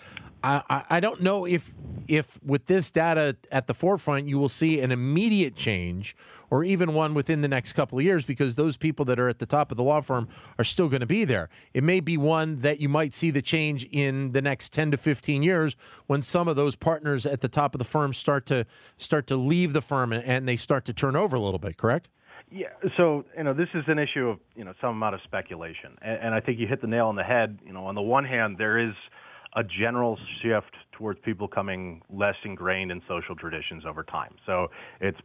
I, 0.45 0.85
I 0.91 1.01
don't 1.01 1.21
know 1.21 1.45
if 1.45 1.75
if 2.09 2.43
with 2.43 2.67
this 2.67 2.91
data 2.91 3.37
at 3.53 3.69
the 3.69 3.75
forefront 3.75 4.27
you 4.29 4.39
will 4.39 4.49
see 4.49 4.81
an 4.81 4.91
immediate 4.91 5.55
change 5.55 6.17
or 6.51 6.65
even 6.65 6.93
one 6.93 7.15
within 7.15 7.41
the 7.41 7.49
next 7.49 7.73
couple 7.73 7.99
of 7.99 8.05
years 8.05 8.25
because 8.25 8.57
those 8.57 8.77
people 8.77 9.05
that 9.07 9.19
are 9.19 9.29
at 9.29 9.39
the 9.39 9.47
top 9.47 9.71
of 9.71 9.77
the 9.77 9.83
law 9.83 10.01
firm 10.01 10.29
are 10.59 10.65
still 10.65 10.89
going 10.89 11.01
to 11.01 11.07
be 11.07 11.25
there. 11.25 11.49
It 11.73 11.83
may 11.83 12.01
be 12.01 12.19
one 12.19 12.59
that 12.59 12.81
you 12.81 12.89
might 12.89 13.15
see 13.15 13.31
the 13.31 13.41
change 13.41 13.85
in 13.91 14.33
the 14.33 14.43
next 14.43 14.73
10 14.73 14.91
to 14.91 14.97
15 14.97 15.43
years 15.43 15.77
when 16.09 16.23
some 16.23 16.49
of 16.49 16.57
those 16.57 16.77
partners 16.77 17.25
at 17.25 17.41
the 17.41 17.49
top 17.49 17.75
of 17.75 17.79
the 17.79 17.85
firm 17.85 18.13
start 18.13 18.45
to 18.47 18.67
start 18.97 19.27
to 19.29 19.37
leave 19.37 19.73
the 19.73 19.81
firm 19.81 20.13
and 20.13 20.49
they 20.49 20.57
start 20.57 20.85
to 20.87 20.93
turn 20.93 21.17
over 21.17 21.37
a 21.37 21.41
little 21.41 21.59
bit, 21.61 21.77
correct? 21.77 22.09
Yeah, 22.51 22.67
so 22.99 23.25
you 23.35 23.45
know 23.45 23.55
this 23.55 23.69
is 23.73 23.85
an 23.87 23.99
issue 23.99 24.29
of 24.29 24.39
you 24.55 24.65
know 24.65 24.75
some 24.79 24.91
amount 24.91 25.15
of 25.15 25.23
speculation, 25.23 25.97
and, 26.03 26.19
and 26.19 26.35
I 26.35 26.41
think 26.41 26.59
you 26.59 26.67
hit 26.67 26.83
the 26.83 26.87
nail 26.87 27.07
on 27.07 27.17
the 27.17 27.23
head. 27.23 27.59
You 27.65 27.73
know, 27.73 27.87
on 27.87 27.95
the 27.95 28.03
one 28.03 28.27
hand, 28.27 28.59
there 28.59 28.79
is 28.79 28.93
a 29.55 29.63
general 29.63 30.19
shift 30.41 30.75
towards 30.93 31.19
people 31.21 31.47
coming 31.47 32.01
less 32.11 32.37
ingrained 32.45 32.91
in 32.91 33.03
social 33.09 33.35
traditions 33.35 33.85
over 33.87 34.03
time. 34.03 34.35
So 34.47 34.69
it's 35.01 35.19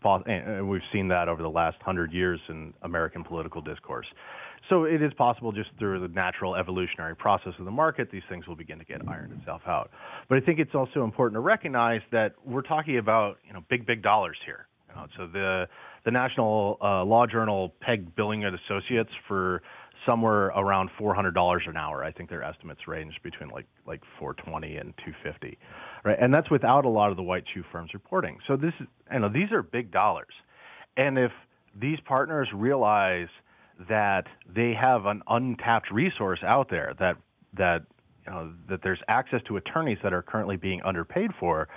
we've 0.64 0.82
seen 0.92 1.08
that 1.10 1.30
over 1.30 1.42
the 1.42 1.50
last 1.50 1.78
hundred 1.82 2.12
years 2.12 2.40
in 2.50 2.74
American 2.82 3.24
political 3.24 3.62
discourse. 3.62 4.08
So 4.70 4.84
it 4.84 5.02
is 5.02 5.14
possible 5.14 5.52
just 5.52 5.70
through 5.80 6.02
the 6.02 6.10
natural 6.10 6.56
evolutionary 6.56 7.16
process 7.16 7.54
of 7.58 7.66
the 7.66 7.72
market, 7.72 8.12
these 8.12 8.24
things 8.28 8.48
will 8.48 8.56
begin 8.56 8.80
to 8.80 8.86
get 8.86 9.08
ironed 9.08 9.32
itself 9.40 9.62
out. 9.66 9.92
But 10.28 10.40
I 10.40 10.42
think 10.42 10.60
it's 10.60 10.76
also 10.76 11.04
important 11.04 11.36
to 11.36 11.40
recognize 11.40 12.02
that 12.12 12.34
we're 12.46 12.64
talking 12.64 12.98
about 12.98 13.38
you 13.46 13.54
know 13.54 13.64
big 13.70 13.86
big 13.86 14.02
dollars 14.04 14.38
here. 14.46 14.68
You 14.90 14.96
know, 14.96 15.08
so 15.16 15.28
the 15.28 15.68
the 16.06 16.12
National 16.12 16.78
uh, 16.82 17.04
Law 17.04 17.28
Journal 17.28 17.74
pegged 17.82 18.16
Billing 18.16 18.44
and 18.44 18.58
Associates 18.66 19.10
for 19.28 19.62
somewhere 20.08 20.48
around 20.48 20.90
$400 21.00 21.70
an 21.70 21.78
hour. 21.78 22.04
I 22.04 22.12
think 22.12 22.30
their 22.30 22.42
estimates 22.42 22.88
range 22.88 23.14
between 23.24 23.50
like 23.50 23.66
like 23.86 24.02
420 24.20 24.78
and 24.78 24.94
250, 24.98 25.58
right? 26.04 26.18
And 26.20 26.34
that's 26.34 26.50
without 26.50 26.86
a 26.86 26.90
lot 26.90 27.12
of 27.12 27.18
the 27.18 27.24
white 27.24 27.44
shoe 27.54 27.64
firms 27.72 27.92
reporting. 27.94 28.40
So 28.48 28.56
this 28.56 28.74
is, 28.80 28.88
you 29.14 29.20
know, 29.20 29.30
these 29.30 29.52
are 29.52 29.62
big 29.62 29.92
dollars, 29.92 30.34
and 30.96 31.20
if 31.20 31.32
these 31.80 32.00
partners 32.06 32.48
realize 32.54 33.28
that 33.90 34.26
they 34.54 34.74
have 34.74 35.06
an 35.06 35.22
untapped 35.28 35.92
resource 35.92 36.40
out 36.44 36.70
there 36.70 36.94
that 37.00 37.18
that 37.58 37.84
you 38.26 38.34
know 38.34 38.54
that 38.70 38.80
there's 38.82 39.00
access 39.08 39.42
to 39.48 39.58
attorneys 39.58 39.98
that 40.04 40.14
are 40.14 40.22
currently 40.22 40.58
being 40.58 40.82
underpaid 40.84 41.32
for 41.40 41.68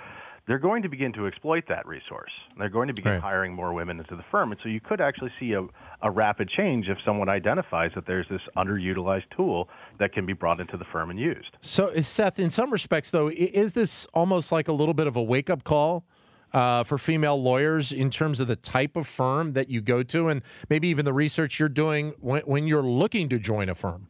they're 0.47 0.59
going 0.59 0.81
to 0.81 0.89
begin 0.89 1.13
to 1.13 1.27
exploit 1.27 1.63
that 1.69 1.85
resource. 1.87 2.31
They're 2.57 2.69
going 2.69 2.87
to 2.87 2.93
begin 2.93 3.13
right. 3.13 3.21
hiring 3.21 3.53
more 3.53 3.73
women 3.73 3.99
into 3.99 4.15
the 4.15 4.23
firm. 4.31 4.51
And 4.51 4.59
so 4.63 4.69
you 4.69 4.79
could 4.79 4.99
actually 4.99 5.31
see 5.39 5.53
a, 5.53 5.65
a 6.01 6.09
rapid 6.09 6.49
change 6.49 6.87
if 6.89 6.97
someone 7.05 7.29
identifies 7.29 7.91
that 7.95 8.07
there's 8.07 8.27
this 8.29 8.41
underutilized 8.57 9.29
tool 9.35 9.69
that 9.99 10.13
can 10.13 10.25
be 10.25 10.33
brought 10.33 10.59
into 10.59 10.77
the 10.77 10.85
firm 10.91 11.09
and 11.09 11.19
used. 11.19 11.57
So, 11.61 11.93
Seth, 12.01 12.39
in 12.39 12.49
some 12.49 12.71
respects, 12.71 13.11
though, 13.11 13.29
is 13.29 13.73
this 13.73 14.07
almost 14.13 14.51
like 14.51 14.67
a 14.67 14.73
little 14.73 14.93
bit 14.93 15.07
of 15.07 15.15
a 15.15 15.23
wake 15.23 15.49
up 15.49 15.63
call? 15.63 16.05
Uh, 16.53 16.83
for 16.83 16.97
female 16.97 17.41
lawyers 17.41 17.93
in 17.93 18.09
terms 18.09 18.41
of 18.41 18.47
the 18.49 18.57
type 18.57 18.97
of 18.97 19.07
firm 19.07 19.53
that 19.53 19.69
you 19.69 19.79
go 19.79 20.03
to 20.03 20.27
and 20.27 20.41
maybe 20.69 20.89
even 20.89 21.05
the 21.05 21.13
research 21.13 21.61
you're 21.61 21.69
doing 21.69 22.13
when, 22.19 22.41
when 22.41 22.67
you're 22.67 22.83
looking 22.83 23.29
to 23.29 23.39
join 23.39 23.69
a 23.69 23.73
firm? 23.73 24.09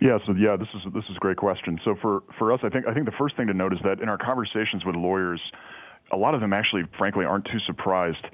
Yeah, 0.00 0.18
so 0.26 0.32
yeah, 0.32 0.56
this 0.56 0.68
is 0.74 0.92
this 0.92 1.04
is 1.08 1.16
a 1.16 1.20
great 1.20 1.36
question. 1.36 1.80
So 1.84 1.96
for 2.00 2.22
for 2.38 2.52
us, 2.52 2.60
I 2.62 2.68
think 2.68 2.86
I 2.86 2.94
think 2.94 3.06
the 3.06 3.16
first 3.18 3.36
thing 3.36 3.46
to 3.46 3.54
note 3.54 3.72
is 3.72 3.78
that 3.84 4.00
in 4.00 4.08
our 4.08 4.18
conversations 4.18 4.84
with 4.84 4.94
lawyers, 4.96 5.40
a 6.12 6.16
lot 6.16 6.34
of 6.34 6.40
them 6.40 6.52
actually, 6.52 6.82
frankly, 6.98 7.24
aren't 7.24 7.46
too 7.46 7.60
surprised 7.66 8.24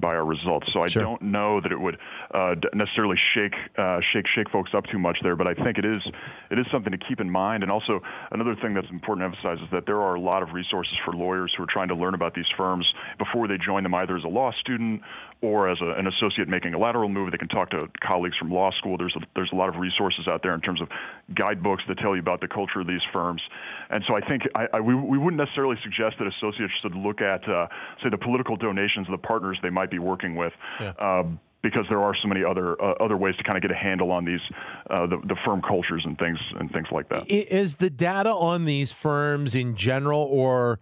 by 0.00 0.08
our 0.08 0.24
results. 0.24 0.66
So 0.72 0.82
I 0.82 0.88
sure. 0.88 1.02
don't 1.02 1.22
know 1.22 1.60
that 1.60 1.72
it 1.72 1.80
would 1.80 1.96
uh, 2.32 2.54
necessarily 2.74 3.16
shake 3.34 3.54
uh, 3.78 4.00
shake 4.12 4.26
shake 4.34 4.50
folks 4.50 4.72
up 4.74 4.84
too 4.92 4.98
much 4.98 5.18
there, 5.22 5.36
but 5.36 5.46
I 5.46 5.54
think 5.54 5.78
it 5.78 5.84
is 5.84 6.02
it 6.50 6.58
is 6.58 6.66
something 6.70 6.92
to 6.92 6.98
keep 6.98 7.20
in 7.20 7.30
mind. 7.30 7.62
And 7.62 7.72
also 7.72 8.00
another 8.30 8.54
thing 8.60 8.74
that's 8.74 8.90
important 8.90 9.22
to 9.22 9.36
emphasize 9.36 9.64
is 9.64 9.70
that 9.72 9.86
there 9.86 10.00
are 10.00 10.14
a 10.14 10.20
lot 10.20 10.42
of 10.42 10.52
resources 10.52 10.94
for 11.04 11.14
lawyers 11.14 11.52
who 11.56 11.62
are 11.62 11.68
trying 11.70 11.88
to 11.88 11.94
learn 11.94 12.14
about 12.14 12.34
these 12.34 12.50
firms 12.56 12.86
before 13.18 13.48
they 13.48 13.56
join 13.58 13.82
them, 13.82 13.94
either 13.94 14.16
as 14.16 14.24
a 14.24 14.28
law 14.28 14.52
student 14.60 15.00
or 15.42 15.68
as 15.68 15.78
a, 15.80 15.90
an 15.98 16.06
associate 16.06 16.48
making 16.48 16.74
a 16.74 16.78
lateral 16.78 17.08
move. 17.08 17.30
They 17.30 17.38
can 17.38 17.48
talk 17.48 17.70
to 17.70 17.88
colleagues 18.02 18.36
from 18.38 18.50
law 18.50 18.70
school. 18.78 18.96
There's 18.96 19.14
a, 19.16 19.20
there's 19.34 19.50
a 19.52 19.56
lot 19.56 19.68
of 19.68 19.76
resources 19.76 20.26
out 20.26 20.42
there 20.42 20.54
in 20.54 20.60
terms 20.60 20.80
of 20.80 20.88
guidebooks 21.34 21.82
that 21.88 21.98
tell 21.98 22.14
you 22.14 22.20
about 22.20 22.40
the 22.40 22.48
culture 22.48 22.80
of 22.80 22.86
these 22.86 23.02
firms. 23.12 23.42
And 23.90 24.02
so 24.08 24.16
I 24.16 24.20
think 24.20 24.42
I, 24.54 24.66
I, 24.74 24.80
we, 24.80 24.94
we 24.94 25.18
wouldn't 25.18 25.38
necessarily 25.38 25.76
suggest 25.82 26.16
that 26.18 26.26
associates 26.26 26.72
should 26.82 26.94
look 26.94 27.20
at, 27.20 27.48
uh, 27.48 27.66
say, 28.02 28.08
the 28.10 28.18
political 28.18 28.56
donations 28.56 29.06
of 29.08 29.12
the 29.12 29.26
partners 29.26 29.58
they 29.62 29.70
might 29.70 29.90
be 29.90 29.98
working 29.98 30.36
with. 30.36 30.52
Yeah. 30.80 30.92
Um, 30.98 31.40
because 31.62 31.86
there 31.88 32.00
are 32.00 32.14
so 32.22 32.28
many 32.28 32.44
other 32.44 32.80
uh, 32.80 32.92
other 33.00 33.16
ways 33.16 33.34
to 33.36 33.42
kind 33.42 33.56
of 33.56 33.62
get 33.62 33.72
a 33.72 33.74
handle 33.74 34.12
on 34.12 34.24
these 34.24 34.40
uh, 34.88 35.06
the, 35.06 35.16
the 35.26 35.36
firm 35.44 35.60
cultures 35.60 36.02
and 36.04 36.16
things 36.16 36.38
and 36.60 36.70
things 36.70 36.86
like 36.92 37.08
that. 37.08 37.28
Is 37.28 37.76
the 37.76 37.90
data 37.90 38.30
on 38.30 38.66
these 38.66 38.92
firms 38.92 39.54
in 39.54 39.74
general 39.74 40.20
or 40.20 40.78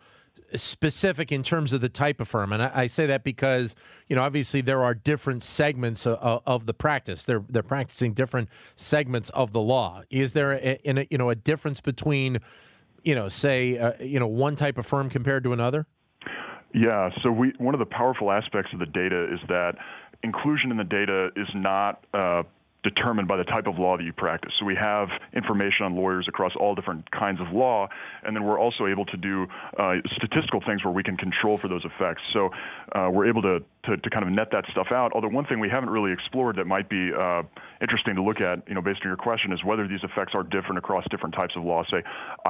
specific 0.54 1.32
in 1.32 1.42
terms 1.42 1.73
of 1.73 1.80
the 1.80 1.88
type 1.88 2.20
of 2.20 2.28
firm, 2.28 2.52
and 2.52 2.62
I, 2.62 2.70
I, 2.75 2.87
say 2.87 3.06
that 3.06 3.25
because 3.25 3.75
you 4.08 4.16
know 4.16 4.23
obviously 4.23 4.61
there 4.61 4.82
are 4.82 4.94
different 4.94 5.42
segments 5.42 6.06
of, 6.06 6.42
of, 6.46 6.66
the 6.66 6.75
practice. 6.75 7.25
They're 7.25 7.44
they're 7.49 7.62
practicing 7.62 8.12
different 8.12 8.49
segments 8.76 9.30
of 9.30 9.52
the 9.52 9.61
law. 9.61 10.02
Is 10.11 10.32
there 10.32 10.52
a, 10.52 10.78
a 10.84 11.06
you 11.11 11.18
know 11.18 11.30
a 11.30 11.34
difference 11.34 11.80
between 11.80 12.38
you 13.02 13.14
know 13.14 13.28
say 13.28 13.78
uh, 13.78 13.92
you 14.00 14.18
know 14.18 14.26
one 14.26 14.56
type 14.56 14.78
of 14.78 14.87
firm 14.87 15.11
compared 15.11 15.44
to 15.44 15.52
another? 15.52 15.87
Yeah. 16.73 17.11
So 17.23 17.30
we 17.30 17.52
one 17.58 17.75
of 17.75 17.80
the 17.80 17.87
powerful 17.87 18.30
aspects 18.30 18.73
of 18.73 18.80
the 18.80 18.87
data 18.87 19.32
is 19.32 19.40
that 19.49 19.76
inclusion 20.23 20.70
in 20.70 20.76
the 20.76 20.84
data 20.84 21.30
is 21.37 21.49
not 21.54 22.04
uh, 22.14 22.42
determined 22.84 23.26
by 23.26 23.36
the 23.36 23.44
type 23.44 23.66
of 23.66 23.78
law 23.78 23.96
that 23.96 24.04
you 24.04 24.12
practice. 24.12 24.52
So 24.60 24.66
we 24.66 24.76
have 24.76 25.08
information 25.32 25.86
on 25.86 25.96
lawyers 25.96 26.26
across 26.28 26.52
all 26.54 26.74
different 26.74 27.10
kinds 27.10 27.40
of 27.40 27.50
law, 27.50 27.88
and 28.22 28.36
then 28.36 28.44
we're 28.44 28.60
also 28.60 28.86
able 28.86 29.06
to 29.06 29.16
do 29.16 29.46
uh, 29.78 29.94
statistical 30.14 30.60
things 30.64 30.84
where 30.84 30.92
we 30.92 31.02
can 31.02 31.16
control 31.16 31.58
for 31.58 31.66
those 31.66 31.84
effects. 31.84 32.22
So 32.32 32.50
uh, 32.92 33.08
we're 33.10 33.26
able 33.26 33.42
to, 33.42 33.60
to, 33.86 33.96
to, 33.96 34.10
kind 34.10 34.24
of 34.24 34.30
net 34.30 34.48
that 34.52 34.64
stuff 34.70 34.88
out. 34.92 35.12
Although 35.14 35.28
one 35.28 35.46
thing 35.46 35.58
we 35.58 35.68
haven't 35.68 35.90
really 35.90 36.12
explored 36.12 36.56
that 36.56 36.66
might 36.66 36.88
be 36.88 37.10
uh, 37.12 37.42
interesting 37.80 38.14
to 38.16 38.22
look 38.22 38.40
at, 38.40 38.62
you 38.68 38.74
know, 38.74 38.82
based 38.82 39.00
on 39.02 39.08
your 39.08 39.16
question, 39.16 39.52
is 39.52 39.64
whether 39.64 39.88
these 39.88 40.04
effects 40.04 40.34
are 40.34 40.42
different 40.42 40.78
across 40.78 41.04
different 41.10 41.34
types 41.34 41.54
of 41.56 41.64
law, 41.64 41.82
say 41.90 42.02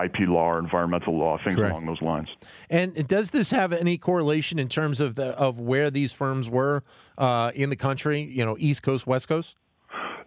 IP 0.04 0.28
law 0.28 0.50
or 0.50 0.58
environmental 0.58 1.16
law, 1.16 1.38
things 1.42 1.56
Correct. 1.56 1.72
along 1.72 1.86
those 1.86 2.02
lines. 2.02 2.28
And 2.68 3.06
does 3.06 3.30
this 3.30 3.52
have 3.52 3.72
any 3.72 3.98
correlation 3.98 4.58
in 4.58 4.68
terms 4.68 5.00
of 5.00 5.14
the 5.14 5.28
of 5.38 5.60
where 5.60 5.90
these 5.90 6.12
firms 6.12 6.50
were 6.50 6.82
uh, 7.16 7.52
in 7.54 7.70
the 7.70 7.76
country? 7.76 8.22
You 8.22 8.44
know, 8.44 8.56
East 8.58 8.82
Coast, 8.82 9.06
West 9.06 9.28
Coast. 9.28 9.54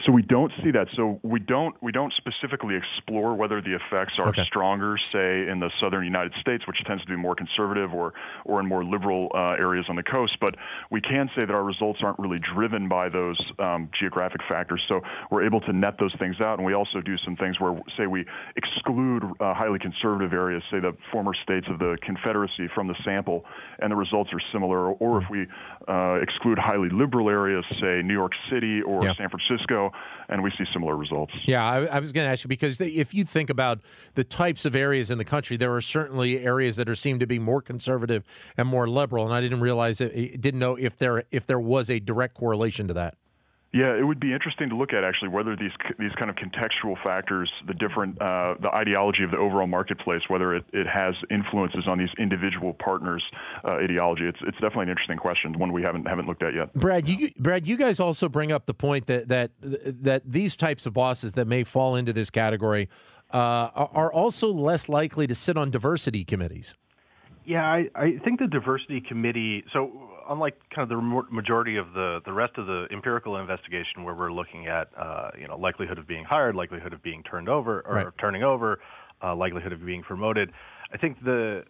So 0.08 0.14
we 0.14 0.22
don't 0.22 0.54
see 0.64 0.72
that. 0.72 0.88
So 0.96 1.20
we 1.22 1.42
don't 1.42 1.76
we 1.84 1.92
don't 1.92 2.14
specifically 2.16 2.76
explore 2.76 3.36
whether 3.36 3.62
the 3.62 3.76
effects 3.76 4.14
are 4.20 4.30
okay. 4.30 4.44
stronger, 4.46 4.96
say 5.12 5.50
in 5.52 5.60
the 5.60 5.70
southern 5.82 6.06
United 6.06 6.32
States, 6.40 6.66
which 6.66 6.78
tends 6.88 7.04
to 7.04 7.10
be 7.10 7.18
more 7.18 7.36
conservative, 7.36 7.94
or 7.94 8.14
or 8.46 8.62
in 8.62 8.68
more 8.68 8.86
liberal 8.86 9.30
uh, 9.36 9.60
areas 9.60 9.86
on 9.90 9.98
the 9.98 10.04
coast. 10.04 10.38
But 10.40 10.56
we 10.90 11.02
can 11.02 11.30
say 11.36 11.46
that 11.46 11.52
our 11.52 11.64
results 11.64 12.00
aren't 12.02 12.20
really 12.20 12.38
driven 12.56 12.88
by 12.88 13.10
those 13.10 13.38
um, 13.60 13.90
geographic 14.00 14.40
factors. 14.48 14.82
So 14.88 15.02
we're 15.30 15.46
able 15.46 15.60
to 15.62 15.74
net 15.74 15.96
those 16.00 16.16
things 16.18 16.40
out, 16.40 16.58
and 16.58 16.66
we 16.66 16.74
also 16.74 17.02
do 17.02 17.18
some 17.26 17.36
things 17.36 17.60
where, 17.60 17.78
say, 17.98 18.08
we 18.08 18.26
exclude 18.56 19.24
uh, 19.42 19.54
highly 19.54 19.80
conservative 19.80 20.32
areas, 20.32 20.64
say 20.72 20.80
the 20.80 20.96
former 21.12 21.34
states 21.44 21.68
of 21.70 21.80
the 21.80 21.98
Confederacy, 22.02 22.70
from 22.74 22.88
the 22.88 22.96
sample, 23.04 23.44
and 23.80 23.92
the 23.92 23.96
results 23.98 24.30
are 24.32 24.42
similar. 24.54 24.94
Or 24.94 25.22
if 25.22 25.30
we 25.30 25.48
uh, 25.90 26.20
exclude 26.22 26.58
highly 26.58 26.88
liberal 26.94 27.30
areas, 27.30 27.66
say 27.82 28.02
New 28.02 28.14
York 28.14 28.32
City 28.50 28.82
or 28.82 29.04
yeah. 29.04 29.14
San 29.18 29.28
Francisco 29.30 29.92
and 30.30 30.44
we 30.44 30.52
see 30.58 30.66
similar 30.74 30.96
results. 30.96 31.34
Yeah, 31.46 31.66
I, 31.66 31.86
I 31.86 32.00
was 32.00 32.12
going 32.12 32.26
to 32.26 32.32
ask 32.32 32.44
you 32.44 32.48
because 32.50 32.80
if 32.82 33.14
you 33.14 33.24
think 33.24 33.50
about 33.50 33.80
the 34.16 34.24
types 34.24 34.66
of 34.66 34.76
areas 34.76 35.10
in 35.10 35.18
the 35.18 35.26
country, 35.26 35.58
there 35.58 35.74
are 35.74 35.82
certainly 35.82 36.40
areas 36.40 36.76
that 36.76 36.90
are 36.90 36.96
seem 36.96 37.20
to 37.20 37.28
be 37.28 37.40
more 37.40 37.62
conservative 37.62 38.24
and 38.58 38.68
more 38.68 38.88
liberal, 38.88 39.26
and 39.26 39.34
I 39.34 39.42
didn't 39.42 39.62
realize 39.62 40.02
it, 40.02 40.42
didn't 40.42 40.60
know 40.60 40.76
if 40.76 40.98
there 40.98 41.24
if 41.32 41.46
there 41.46 41.60
was 41.60 41.90
a 41.90 42.00
direct 42.00 42.34
correlation 42.34 42.88
to 42.88 42.94
that. 42.94 43.16
Yeah, 43.74 43.94
it 43.96 44.04
would 44.04 44.20
be 44.20 44.34
interesting 44.34 44.70
to 44.70 44.78
look 44.78 44.94
at 44.94 45.04
actually 45.04 45.28
whether 45.28 45.56
these 45.56 45.74
these 46.00 46.14
kind 46.14 46.30
of 46.30 46.38
contextual 46.38 46.96
factors, 47.04 47.52
the 47.68 47.74
different 47.74 48.20
uh, 48.22 48.56
the 48.62 48.74
ideology 48.74 49.24
of 49.24 49.32
the 49.32 49.38
overall 49.38 49.68
marketplace, 49.68 50.22
whether 50.30 50.56
it, 50.56 50.64
it 50.72 50.88
has 50.88 51.16
influences 51.30 51.86
on 51.86 51.98
these 51.98 52.10
individual 52.18 52.74
partners' 52.74 53.24
uh, 53.66 53.72
ideology. 53.72 54.26
It's 54.26 54.40
it's 54.42 54.58
definitely 54.58 54.84
an 54.84 54.90
interesting 54.90 55.18
question, 55.18 55.60
one 55.60 55.74
we 55.74 55.84
haven't 55.84 56.08
haven't 56.08 56.28
looked 56.28 56.44
at 56.44 56.54
yet. 56.54 56.74
Brad, 56.74 57.10
you 57.10 57.30
Brad, 57.38 57.68
you 57.68 57.76
guys 57.78 58.00
also 58.00 58.30
bring 58.30 58.54
up 58.54 58.68
the 58.68 58.74
point 58.74 59.08
that 59.08 59.28
that 59.28 59.52
that 59.60 60.22
these 60.26 60.56
types 60.56 60.86
of 60.86 60.94
bosses 60.94 61.34
that 61.34 61.46
may 61.46 61.66
fall 61.66 61.98
into 61.98 62.14
this 62.14 62.30
category 62.30 62.88
uh, 63.32 63.70
are 63.76 64.12
also 64.14 64.52
less 64.54 64.88
likely 64.88 65.28
to 65.28 65.36
sit 65.36 65.58
on 65.58 65.72
diversity 65.72 66.24
committees. 66.24 66.74
Yeah, 67.44 67.66
I, 67.66 67.90
I 67.96 68.18
think 68.24 68.40
the 68.40 68.48
diversity 68.48 69.02
committee. 69.02 69.64
So 69.72 70.10
unlike 70.30 70.60
kind 70.74 70.90
of 70.92 70.98
the 70.98 71.24
majority 71.32 71.78
of 71.78 71.94
the 71.94 72.22
the 72.26 72.34
rest 72.34 72.58
of 72.58 72.66
the 72.66 72.88
empirical 72.92 73.38
investigation, 73.38 74.04
where 74.04 74.16
we're 74.16 74.32
looking 74.32 74.68
at 74.68 74.90
uh, 74.98 75.32
you 75.40 75.48
know 75.48 75.58
likelihood 75.58 75.98
of 75.98 76.08
being 76.08 76.24
hired, 76.24 76.56
likelihood 76.56 76.94
of 76.94 77.02
being 77.02 77.24
turned 77.24 77.50
over 77.50 77.82
or 77.82 77.96
right. 77.96 78.08
turning 78.20 78.44
over, 78.44 78.80
uh, 79.24 79.36
likelihood 79.36 79.74
of 79.74 79.86
being 79.86 80.04
promoted, 80.04 80.52
I 80.94 80.98
think 80.98 81.24
the 81.24 81.64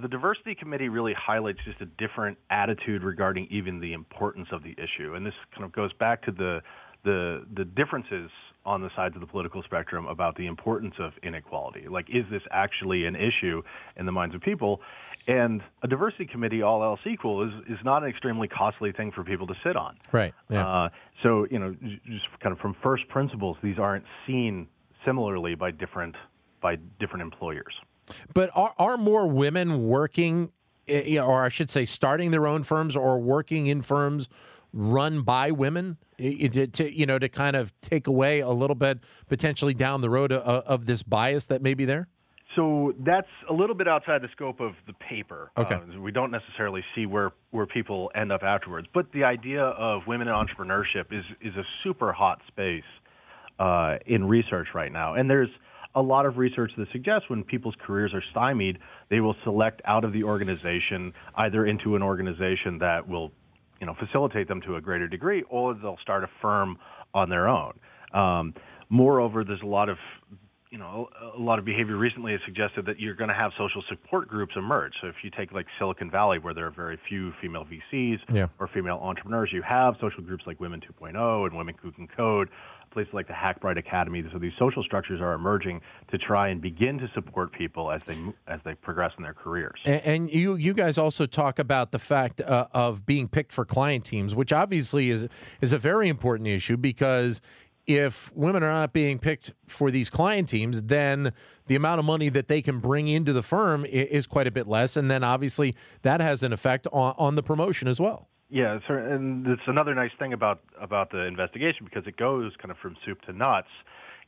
the 0.00 0.08
diversity 0.08 0.54
committee 0.54 0.88
really 0.88 1.14
highlights 1.14 1.58
just 1.64 1.80
a 1.80 1.86
different 1.86 2.36
attitude 2.50 3.02
regarding 3.02 3.46
even 3.50 3.80
the 3.80 3.92
importance 3.92 4.48
of 4.52 4.62
the 4.62 4.74
issue, 4.78 5.14
and 5.14 5.24
this 5.24 5.34
kind 5.52 5.64
of 5.64 5.72
goes 5.72 5.92
back 5.94 6.22
to 6.24 6.32
the 6.32 6.60
the 7.06 7.46
the 7.56 7.64
differences 7.64 8.30
on 8.66 8.82
the 8.82 8.90
sides 8.96 9.14
of 9.14 9.20
the 9.20 9.26
political 9.26 9.62
spectrum 9.62 10.06
about 10.06 10.36
the 10.36 10.46
importance 10.46 10.94
of 10.98 11.12
inequality. 11.22 11.86
Like, 11.88 12.06
is 12.10 12.24
this 12.30 12.42
actually 12.50 13.06
an 13.06 13.14
issue 13.14 13.62
in 13.96 14.06
the 14.06 14.12
minds 14.12 14.34
of 14.34 14.40
people? 14.40 14.80
And 15.28 15.62
a 15.82 15.88
diversity 15.88 16.26
committee, 16.26 16.62
all 16.62 16.82
else 16.82 17.00
equal, 17.08 17.44
is 17.44 17.52
is 17.68 17.78
not 17.84 18.02
an 18.02 18.10
extremely 18.10 18.48
costly 18.48 18.92
thing 18.92 19.12
for 19.12 19.24
people 19.24 19.46
to 19.46 19.54
sit 19.64 19.76
on. 19.76 19.96
Right. 20.12 20.34
Yeah. 20.50 20.66
Uh, 20.66 20.88
so 21.22 21.46
you 21.50 21.58
know, 21.58 21.74
just 22.06 22.26
kind 22.42 22.52
of 22.52 22.58
from 22.58 22.76
first 22.82 23.08
principles, 23.08 23.56
these 23.62 23.78
aren't 23.78 24.04
seen 24.26 24.66
similarly 25.04 25.54
by 25.54 25.70
different 25.70 26.16
by 26.60 26.76
different 27.00 27.22
employers. 27.22 27.74
But 28.34 28.50
are 28.54 28.74
are 28.78 28.96
more 28.96 29.26
women 29.26 29.86
working, 29.88 30.50
eh, 30.88 31.18
or 31.18 31.44
I 31.44 31.48
should 31.48 31.70
say, 31.70 31.84
starting 31.84 32.30
their 32.32 32.46
own 32.46 32.64
firms 32.64 32.96
or 32.96 33.18
working 33.18 33.68
in 33.68 33.82
firms 33.82 34.28
run 34.72 35.22
by 35.22 35.50
women? 35.50 35.98
to 36.18 36.90
you 36.90 37.04
know 37.04 37.18
to 37.18 37.28
kind 37.28 37.56
of 37.56 37.78
take 37.80 38.06
away 38.06 38.40
a 38.40 38.48
little 38.48 38.74
bit 38.74 39.00
potentially 39.28 39.74
down 39.74 40.00
the 40.00 40.08
road 40.08 40.32
of, 40.32 40.64
of 40.64 40.86
this 40.86 41.02
bias 41.02 41.46
that 41.46 41.62
may 41.62 41.74
be 41.74 41.84
there? 41.84 42.08
So 42.56 42.94
that's 43.00 43.28
a 43.50 43.52
little 43.52 43.76
bit 43.76 43.86
outside 43.86 44.22
the 44.22 44.28
scope 44.32 44.60
of 44.60 44.72
the 44.86 44.94
paper. 44.94 45.50
Okay. 45.58 45.74
Uh, 45.74 46.00
we 46.00 46.10
don't 46.10 46.30
necessarily 46.30 46.82
see 46.94 47.04
where, 47.04 47.32
where 47.50 47.66
people 47.66 48.10
end 48.14 48.32
up 48.32 48.42
afterwards. 48.42 48.88
But 48.94 49.12
the 49.12 49.24
idea 49.24 49.62
of 49.62 50.06
women 50.06 50.26
in 50.26 50.34
entrepreneurship 50.34 51.12
is, 51.12 51.24
is 51.42 51.54
a 51.54 51.64
super 51.84 52.12
hot 52.14 52.40
space 52.48 52.82
uh, 53.58 53.96
in 54.06 54.24
research 54.24 54.68
right 54.74 54.90
now. 54.90 55.14
And 55.14 55.28
there's 55.28 55.50
a 55.94 56.00
lot 56.00 56.24
of 56.24 56.38
research 56.38 56.72
that 56.78 56.88
suggests 56.92 57.28
when 57.28 57.44
people's 57.44 57.74
careers 57.86 58.14
are 58.14 58.22
stymied, 58.30 58.78
they 59.10 59.20
will 59.20 59.36
select 59.44 59.82
out 59.84 60.04
of 60.04 60.14
the 60.14 60.24
organization, 60.24 61.12
either 61.36 61.66
into 61.66 61.94
an 61.94 62.02
organization 62.02 62.78
that 62.78 63.06
will 63.06 63.32
you 63.80 63.86
know, 63.86 63.94
facilitate 63.98 64.48
them 64.48 64.60
to 64.62 64.76
a 64.76 64.80
greater 64.80 65.08
degree, 65.08 65.42
or 65.48 65.74
they'll 65.74 65.98
start 66.02 66.24
a 66.24 66.28
firm 66.40 66.78
on 67.14 67.28
their 67.28 67.48
own. 67.48 67.72
Um, 68.12 68.54
moreover, 68.88 69.44
there's 69.44 69.62
a 69.62 69.66
lot 69.66 69.88
of 69.88 69.98
you 70.70 70.78
know, 70.78 71.08
a 71.34 71.40
lot 71.40 71.58
of 71.58 71.64
behavior 71.64 71.96
recently 71.96 72.32
has 72.32 72.40
suggested 72.44 72.86
that 72.86 72.98
you're 72.98 73.14
going 73.14 73.28
to 73.28 73.34
have 73.34 73.52
social 73.56 73.82
support 73.88 74.28
groups 74.28 74.54
emerge. 74.56 74.92
So 75.00 75.06
if 75.06 75.16
you 75.22 75.30
take 75.30 75.52
like 75.52 75.66
Silicon 75.78 76.10
Valley, 76.10 76.38
where 76.38 76.54
there 76.54 76.66
are 76.66 76.72
very 76.72 76.98
few 77.08 77.32
female 77.40 77.64
VCs 77.64 78.18
yeah. 78.32 78.48
or 78.58 78.68
female 78.68 78.98
entrepreneurs, 79.00 79.50
you 79.52 79.62
have 79.62 79.94
social 80.00 80.22
groups 80.22 80.44
like 80.46 80.58
Women 80.58 80.80
2.0 80.80 81.46
and 81.46 81.56
Women 81.56 81.74
Who 81.80 81.92
Can 81.92 82.08
Code, 82.08 82.48
places 82.90 83.14
like 83.14 83.28
the 83.28 83.32
Hackbright 83.32 83.78
Academy. 83.78 84.24
So 84.32 84.38
these 84.38 84.54
social 84.58 84.82
structures 84.82 85.20
are 85.20 85.34
emerging 85.34 85.82
to 86.10 86.18
try 86.18 86.48
and 86.48 86.60
begin 86.60 86.98
to 86.98 87.08
support 87.14 87.52
people 87.52 87.92
as 87.92 88.02
they 88.04 88.16
as 88.48 88.60
they 88.64 88.74
progress 88.74 89.12
in 89.18 89.22
their 89.22 89.34
careers. 89.34 89.78
And, 89.84 90.02
and 90.02 90.30
you 90.30 90.56
you 90.56 90.74
guys 90.74 90.98
also 90.98 91.26
talk 91.26 91.58
about 91.58 91.92
the 91.92 91.98
fact 91.98 92.40
uh, 92.40 92.66
of 92.72 93.06
being 93.06 93.28
picked 93.28 93.52
for 93.52 93.64
client 93.64 94.04
teams, 94.04 94.34
which 94.34 94.52
obviously 94.52 95.10
is 95.10 95.28
is 95.60 95.72
a 95.72 95.78
very 95.78 96.08
important 96.08 96.48
issue 96.48 96.76
because 96.76 97.40
if 97.86 98.34
women 98.34 98.62
are 98.62 98.72
not 98.72 98.92
being 98.92 99.18
picked 99.18 99.52
for 99.66 99.90
these 99.90 100.10
client 100.10 100.48
teams, 100.48 100.82
then 100.82 101.32
the 101.66 101.76
amount 101.76 101.98
of 101.98 102.04
money 102.04 102.28
that 102.28 102.48
they 102.48 102.60
can 102.62 102.80
bring 102.80 103.08
into 103.08 103.32
the 103.32 103.42
firm 103.42 103.84
is 103.84 104.26
quite 104.26 104.46
a 104.46 104.50
bit 104.50 104.66
less. 104.66 104.96
And 104.96 105.10
then 105.10 105.22
obviously 105.22 105.74
that 106.02 106.20
has 106.20 106.42
an 106.42 106.52
effect 106.52 106.86
on, 106.92 107.14
on 107.18 107.34
the 107.36 107.42
promotion 107.42 107.88
as 107.88 108.00
well. 108.00 108.28
Yeah, 108.48 108.78
and 108.88 109.46
it's 109.46 109.62
another 109.66 109.94
nice 109.94 110.12
thing 110.20 110.32
about 110.32 110.60
about 110.80 111.10
the 111.10 111.22
investigation 111.22 111.84
because 111.84 112.06
it 112.06 112.16
goes 112.16 112.52
kind 112.62 112.70
of 112.70 112.76
from 112.78 112.96
soup 113.04 113.20
to 113.22 113.32
nuts. 113.32 113.66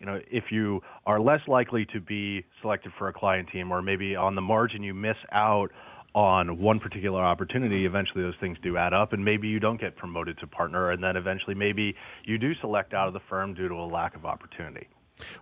You 0.01 0.07
know, 0.07 0.21
if 0.29 0.45
you 0.51 0.81
are 1.07 1.21
less 1.21 1.41
likely 1.47 1.87
to 1.93 2.01
be 2.01 2.45
selected 2.61 2.93
for 2.99 3.09
a 3.09 3.13
client 3.13 3.49
team, 3.53 3.71
or 3.73 3.81
maybe 3.81 4.17
on 4.17 4.35
the 4.35 4.41
margin 4.41 4.83
you 4.83 4.93
miss 4.93 5.17
out 5.31 5.71
on 6.15 6.59
one 6.59 6.81
particular 6.81 7.23
opportunity, 7.23 7.85
eventually 7.85 8.23
those 8.23 8.37
things 8.41 8.59
do 8.63 8.77
add 8.77 8.93
up, 8.93 9.13
and 9.13 9.25
maybe 9.25 9.49
you 9.49 9.61
don't 9.61 9.81
get 9.81 9.97
promoted 9.97 10.39
to 10.39 10.47
partner, 10.47 10.91
and 10.91 11.03
then 11.03 11.17
eventually 11.17 11.55
maybe 11.55 11.95
you 12.25 12.39
do 12.39 12.55
select 12.57 12.95
out 12.95 13.09
of 13.09 13.15
the 13.15 13.21
firm 13.29 13.55
due 13.55 13.69
to 13.69 13.75
a 13.75 13.87
lack 13.87 14.17
of 14.17 14.25
opportunity. 14.25 14.89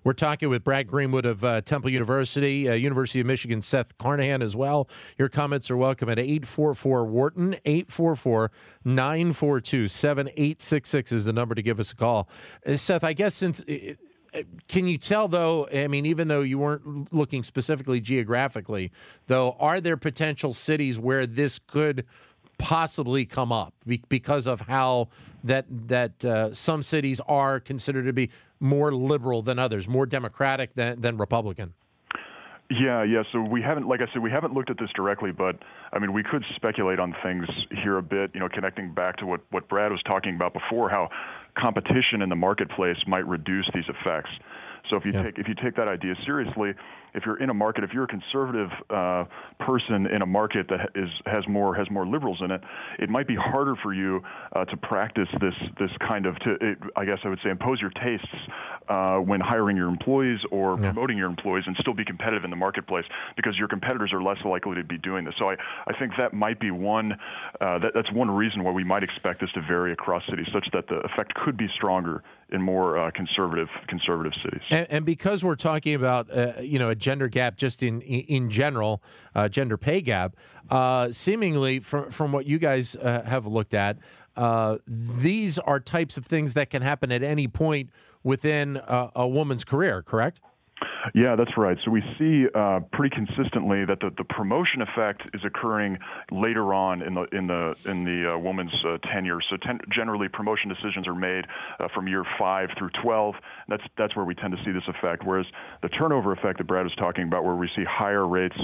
We're 0.04 0.14
talking 0.14 0.48
with 0.48 0.64
Brad 0.64 0.86
Greenwood 0.86 1.26
of 1.26 1.44
uh, 1.44 1.60
Temple 1.60 1.90
University, 1.90 2.68
uh, 2.68 2.74
University 2.74 3.20
of 3.20 3.26
Michigan, 3.26 3.62
Seth 3.62 3.96
Carnahan 3.98 4.42
as 4.42 4.56
well. 4.56 4.88
Your 5.18 5.28
comments 5.28 5.70
are 5.70 5.76
welcome 5.76 6.08
at 6.08 6.18
844 6.18 7.04
Wharton, 7.04 7.56
844 7.64 8.50
942 8.84 9.88
7866 9.88 11.12
is 11.12 11.24
the 11.24 11.32
number 11.32 11.54
to 11.54 11.62
give 11.62 11.80
us 11.80 11.92
a 11.92 11.96
call. 11.96 12.28
Uh, 12.66 12.76
Seth, 12.76 13.04
I 13.04 13.12
guess 13.12 13.34
since 13.34 13.62
uh, 13.64 13.94
can 14.68 14.86
you 14.86 14.98
tell 14.98 15.28
though? 15.28 15.68
I 15.72 15.88
mean, 15.88 16.06
even 16.06 16.28
though 16.28 16.42
you 16.42 16.58
weren't 16.58 17.12
looking 17.12 17.42
specifically 17.42 18.00
geographically, 18.00 18.92
though, 19.26 19.56
are 19.58 19.80
there 19.80 19.96
potential 19.96 20.52
cities 20.52 20.98
where 20.98 21.26
this 21.26 21.58
could 21.58 22.04
possibly 22.58 23.26
come 23.26 23.52
up 23.52 23.74
because 24.08 24.46
of 24.46 24.62
how 24.62 25.08
that 25.44 25.66
that 25.68 26.24
uh, 26.24 26.52
some 26.52 26.82
cities 26.82 27.20
are 27.28 27.60
considered 27.60 28.04
to 28.04 28.12
be 28.12 28.30
more 28.60 28.92
liberal 28.92 29.42
than 29.42 29.58
others, 29.58 29.86
more 29.86 30.06
democratic 30.06 30.74
than 30.74 31.00
than 31.00 31.16
Republican? 31.16 31.74
Yeah, 32.68 33.04
yeah. 33.04 33.22
So 33.32 33.40
we 33.40 33.62
haven't, 33.62 33.86
like 33.86 34.00
I 34.00 34.12
said, 34.12 34.22
we 34.22 34.30
haven't 34.30 34.52
looked 34.52 34.70
at 34.70 34.78
this 34.78 34.90
directly, 34.94 35.30
but 35.30 35.56
I 35.92 36.00
mean, 36.00 36.12
we 36.12 36.24
could 36.24 36.44
speculate 36.56 36.98
on 36.98 37.14
things 37.22 37.46
here 37.70 37.96
a 37.98 38.02
bit. 38.02 38.32
You 38.34 38.40
know, 38.40 38.48
connecting 38.48 38.92
back 38.92 39.18
to 39.18 39.26
what 39.26 39.40
what 39.50 39.68
Brad 39.68 39.92
was 39.92 40.02
talking 40.02 40.34
about 40.34 40.52
before, 40.52 40.88
how 40.88 41.08
competition 41.56 42.22
in 42.22 42.28
the 42.28 42.36
marketplace 42.36 42.96
might 43.06 43.26
reduce 43.26 43.68
these 43.72 43.84
effects. 43.88 44.30
So 44.90 44.96
if 44.96 45.04
you 45.04 45.12
yeah. 45.12 45.22
take 45.24 45.38
if 45.38 45.48
you 45.48 45.54
take 45.54 45.76
that 45.76 45.88
idea 45.88 46.14
seriously, 46.24 46.74
if 47.16 47.24
you're 47.24 47.42
in 47.42 47.50
a 47.50 47.54
market, 47.54 47.82
if 47.82 47.90
you're 47.92 48.04
a 48.04 48.08
conservative 48.08 48.70
uh, 48.90 49.24
person 49.58 50.06
in 50.06 50.22
a 50.22 50.26
market 50.26 50.68
that 50.68 50.90
is 50.94 51.08
has 51.24 51.48
more 51.48 51.74
has 51.74 51.90
more 51.90 52.06
liberals 52.06 52.38
in 52.44 52.50
it, 52.50 52.60
it 52.98 53.08
might 53.08 53.26
be 53.26 53.34
harder 53.34 53.74
for 53.82 53.92
you 53.92 54.22
uh, 54.52 54.64
to 54.66 54.76
practice 54.76 55.28
this 55.40 55.54
this 55.80 55.90
kind 56.06 56.26
of 56.26 56.38
to 56.40 56.52
it, 56.60 56.78
I 56.94 57.04
guess 57.04 57.18
I 57.24 57.28
would 57.28 57.40
say 57.42 57.50
impose 57.50 57.80
your 57.80 57.90
tastes 57.90 58.28
uh, 58.88 59.16
when 59.16 59.40
hiring 59.40 59.76
your 59.76 59.88
employees 59.88 60.40
or 60.50 60.76
yeah. 60.78 60.92
promoting 60.92 61.16
your 61.16 61.28
employees 61.28 61.64
and 61.66 61.74
still 61.80 61.94
be 61.94 62.04
competitive 62.04 62.44
in 62.44 62.50
the 62.50 62.56
marketplace 62.56 63.04
because 63.36 63.56
your 63.56 63.68
competitors 63.68 64.12
are 64.12 64.22
less 64.22 64.38
likely 64.44 64.76
to 64.76 64.84
be 64.84 64.98
doing 64.98 65.24
this. 65.24 65.34
So 65.38 65.50
I, 65.50 65.56
I 65.86 65.98
think 65.98 66.12
that 66.18 66.34
might 66.34 66.60
be 66.60 66.70
one 66.70 67.12
uh, 67.60 67.78
that, 67.78 67.92
that's 67.94 68.12
one 68.12 68.30
reason 68.30 68.62
why 68.62 68.72
we 68.72 68.84
might 68.84 69.02
expect 69.02 69.40
this 69.40 69.50
to 69.52 69.62
vary 69.62 69.92
across 69.92 70.22
cities, 70.28 70.46
such 70.52 70.68
that 70.74 70.86
the 70.88 70.96
effect 70.96 71.34
could 71.34 71.56
be 71.56 71.68
stronger 71.74 72.22
in 72.50 72.62
more 72.62 72.98
uh, 72.98 73.10
conservative 73.10 73.68
conservative 73.88 74.32
cities. 74.44 74.62
And, 74.70 74.86
and, 74.88 75.06
because 75.06 75.42
we're 75.42 75.56
talking 75.56 75.94
about 75.94 76.30
uh, 76.30 76.60
you 76.60 76.78
know 76.78 76.90
a 76.90 76.94
gender 77.06 77.28
gap 77.28 77.56
just 77.56 77.84
in 77.84 78.00
in 78.00 78.50
general, 78.50 79.00
uh, 79.36 79.48
gender 79.48 79.76
pay 79.76 80.00
gap, 80.00 80.34
uh, 80.70 81.12
seemingly 81.12 81.78
from 81.78 82.10
from 82.10 82.32
what 82.32 82.46
you 82.46 82.58
guys 82.58 82.96
uh, 82.96 83.22
have 83.24 83.46
looked 83.46 83.74
at, 83.74 83.96
uh, 84.36 84.78
these 84.88 85.56
are 85.60 85.78
types 85.78 86.16
of 86.16 86.26
things 86.26 86.54
that 86.54 86.68
can 86.68 86.82
happen 86.82 87.12
at 87.12 87.22
any 87.22 87.46
point 87.46 87.90
within 88.24 88.80
a 89.14 89.28
woman's 89.28 89.64
career. 89.64 90.02
Correct? 90.02 90.40
Yeah, 91.14 91.36
that's 91.36 91.56
right. 91.56 91.78
So 91.84 91.90
we 91.90 92.02
see 92.18 92.46
uh, 92.54 92.80
pretty 92.92 93.14
consistently 93.14 93.84
that 93.84 94.00
the, 94.00 94.10
the 94.16 94.24
promotion 94.24 94.82
effect 94.82 95.22
is 95.34 95.40
occurring 95.44 95.98
later 96.30 96.74
on 96.74 97.02
in 97.02 97.14
the 97.14 97.22
in 97.32 97.46
the 97.46 97.74
in 97.84 98.04
the 98.04 98.34
uh, 98.34 98.38
woman's 98.38 98.72
uh, 98.84 98.98
tenure. 99.12 99.40
So 99.48 99.56
ten, 99.56 99.78
generally, 99.90 100.28
promotion 100.28 100.68
decisions 100.68 101.06
are 101.06 101.14
made 101.14 101.46
uh, 101.78 101.88
from 101.94 102.08
year 102.08 102.24
five 102.38 102.70
through 102.78 102.90
twelve. 103.02 103.34
That's 103.68 103.82
that's 103.96 104.16
where 104.16 104.24
we 104.24 104.34
tend 104.34 104.56
to 104.56 104.64
see 104.64 104.72
this 104.72 104.86
effect. 104.88 105.24
Whereas 105.24 105.46
the 105.82 105.88
turnover 105.88 106.32
effect 106.32 106.58
that 106.58 106.64
Brad 106.64 106.84
was 106.84 106.94
talking 106.96 107.24
about, 107.24 107.44
where 107.44 107.56
we 107.56 107.68
see 107.76 107.84
higher 107.84 108.26
rates 108.26 108.56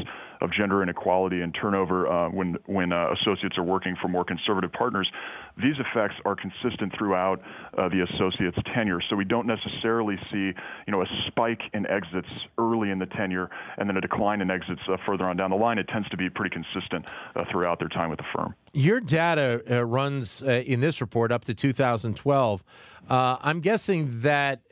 of 0.43 0.53
gender 0.53 0.83
inequality 0.83 1.41
and 1.41 1.55
turnover 1.55 2.09
uh, 2.09 2.29
when 2.29 2.57
when 2.67 2.93
uh, 2.93 3.13
associates 3.13 3.57
are 3.57 3.63
working 3.63 3.97
for 4.01 4.09
more 4.09 4.25
conservative 4.25 4.73
partners, 4.73 5.11
these 5.57 5.77
effects 5.79 6.17
are 6.25 6.35
consistent 6.35 6.93
throughout 6.99 7.41
uh, 7.79 7.89
the 7.89 8.03
associate's 8.03 8.59
tenure. 8.75 9.01
So 9.09 9.17
we 9.17 9.25
don't 9.25 9.47
necessarily 9.47 10.17
see 10.31 10.53
you 10.87 10.91
know 10.91 11.03
a 11.03 11.07
spike 11.29 11.63
in 11.73 11.87
exits 11.87 12.29
early 12.59 12.91
in 12.91 12.99
the 12.99 13.07
tenure 13.07 13.51
and 13.79 13.89
then 13.89 13.97
a 13.97 14.01
decline 14.01 14.41
in 14.41 14.51
exits 14.51 14.83
uh, 14.89 14.97
further 15.07 15.25
on 15.25 15.37
down 15.37 15.51
the 15.51 15.57
line. 15.57 15.79
It 15.79 15.89
tends 15.89 16.09
to 16.09 16.17
be 16.17 16.29
pretty 16.29 16.55
consistent 16.55 17.07
uh, 17.37 17.45
throughout 17.51 17.79
their 17.79 17.89
time 17.89 18.11
with 18.11 18.19
the 18.19 18.27
firm. 18.35 18.55
Your 18.73 19.01
data 19.01 19.63
uh, 19.71 19.85
runs 19.85 20.43
in 20.43 20.81
this 20.81 21.01
report 21.01 21.31
up 21.31 21.45
to 21.45 21.55
2012. 21.55 22.65
I'm 23.09 23.61
guessing 23.61 24.21
that 24.23 24.63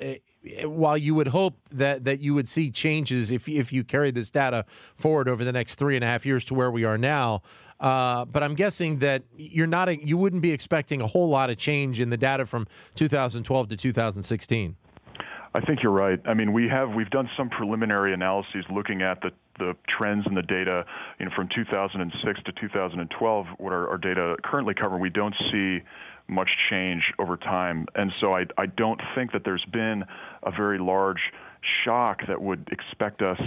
while 0.65 0.97
you 0.97 1.15
would 1.15 1.29
hope 1.29 1.59
that 1.71 2.05
that 2.05 2.21
you 2.21 2.35
would 2.35 2.49
see 2.49 2.71
changes 2.71 3.31
if 3.31 3.49
if 3.49 3.73
you 3.73 3.85
carry 3.85 4.11
this 4.11 4.31
data 4.31 4.65
forward 4.97 5.29
over 5.29 5.45
the 5.45 5.53
next 5.53 5.77
three 5.77 5.97
and 5.97 6.05
a 6.05 6.07
half 6.07 6.25
years 6.25 6.45
to 6.47 6.55
where 6.55 6.71
we 6.71 6.85
are 6.85 6.99
now. 6.99 7.43
Uh, 7.79 8.27
but 8.27 8.43
I'm 8.43 8.55
guessing 8.55 8.99
that 8.99 9.23
you're 9.37 9.67
not 9.67 9.89
a, 9.89 10.05
you 10.05 10.19
wouldn't 10.19 10.43
be 10.43 10.53
expecting 10.53 11.01
a 11.01 11.07
whole 11.07 11.29
lot 11.29 11.49
of 11.49 11.57
change 11.57 11.99
in 11.99 12.11
the 12.11 12.19
data 12.19 12.45
from 12.45 12.67
2012 12.95 13.69
to 13.69 13.77
2016. 13.77 14.77
I 15.53 15.61
think 15.61 15.83
you're 15.83 15.91
right. 15.91 16.21
I 16.27 16.35
mean, 16.35 16.53
we 16.53 16.69
have 16.69 16.91
we've 16.95 17.11
done 17.11 17.29
some 17.37 17.49
preliminary 17.49 18.13
analyses 18.15 18.65
looking 18.71 19.03
at 19.03 19.21
the 19.23 19.31
the 19.59 19.77
trends 19.89 20.27
in 20.27 20.35
the 20.35 20.43
data, 20.43 20.85
you 21.19 21.27
know, 21.27 21.33
from 21.37 21.49
2006 21.55 22.43
to 22.45 22.53
2012. 22.53 23.47
What 23.59 23.73
our, 23.73 23.89
our 23.89 23.99
data 23.99 24.37
currently 24.43 24.75
cover, 24.75 24.97
we 24.97 25.11
don't 25.11 25.35
see 25.53 25.81
much 26.31 26.51
change 26.71 27.03
over 27.19 27.37
time. 27.37 27.87
And 27.95 28.13
so 28.21 28.35
I, 28.35 28.47
I 28.57 28.67
don't 28.67 29.01
think 29.15 29.33
that 29.33 29.43
there's 29.45 29.65
been 29.73 30.05
a 30.43 30.51
very 30.51 30.79
large 30.79 31.21
shock 31.85 32.21
that 32.29 32.41
would 32.41 32.69
expect 32.73 33.21
us 33.21 33.41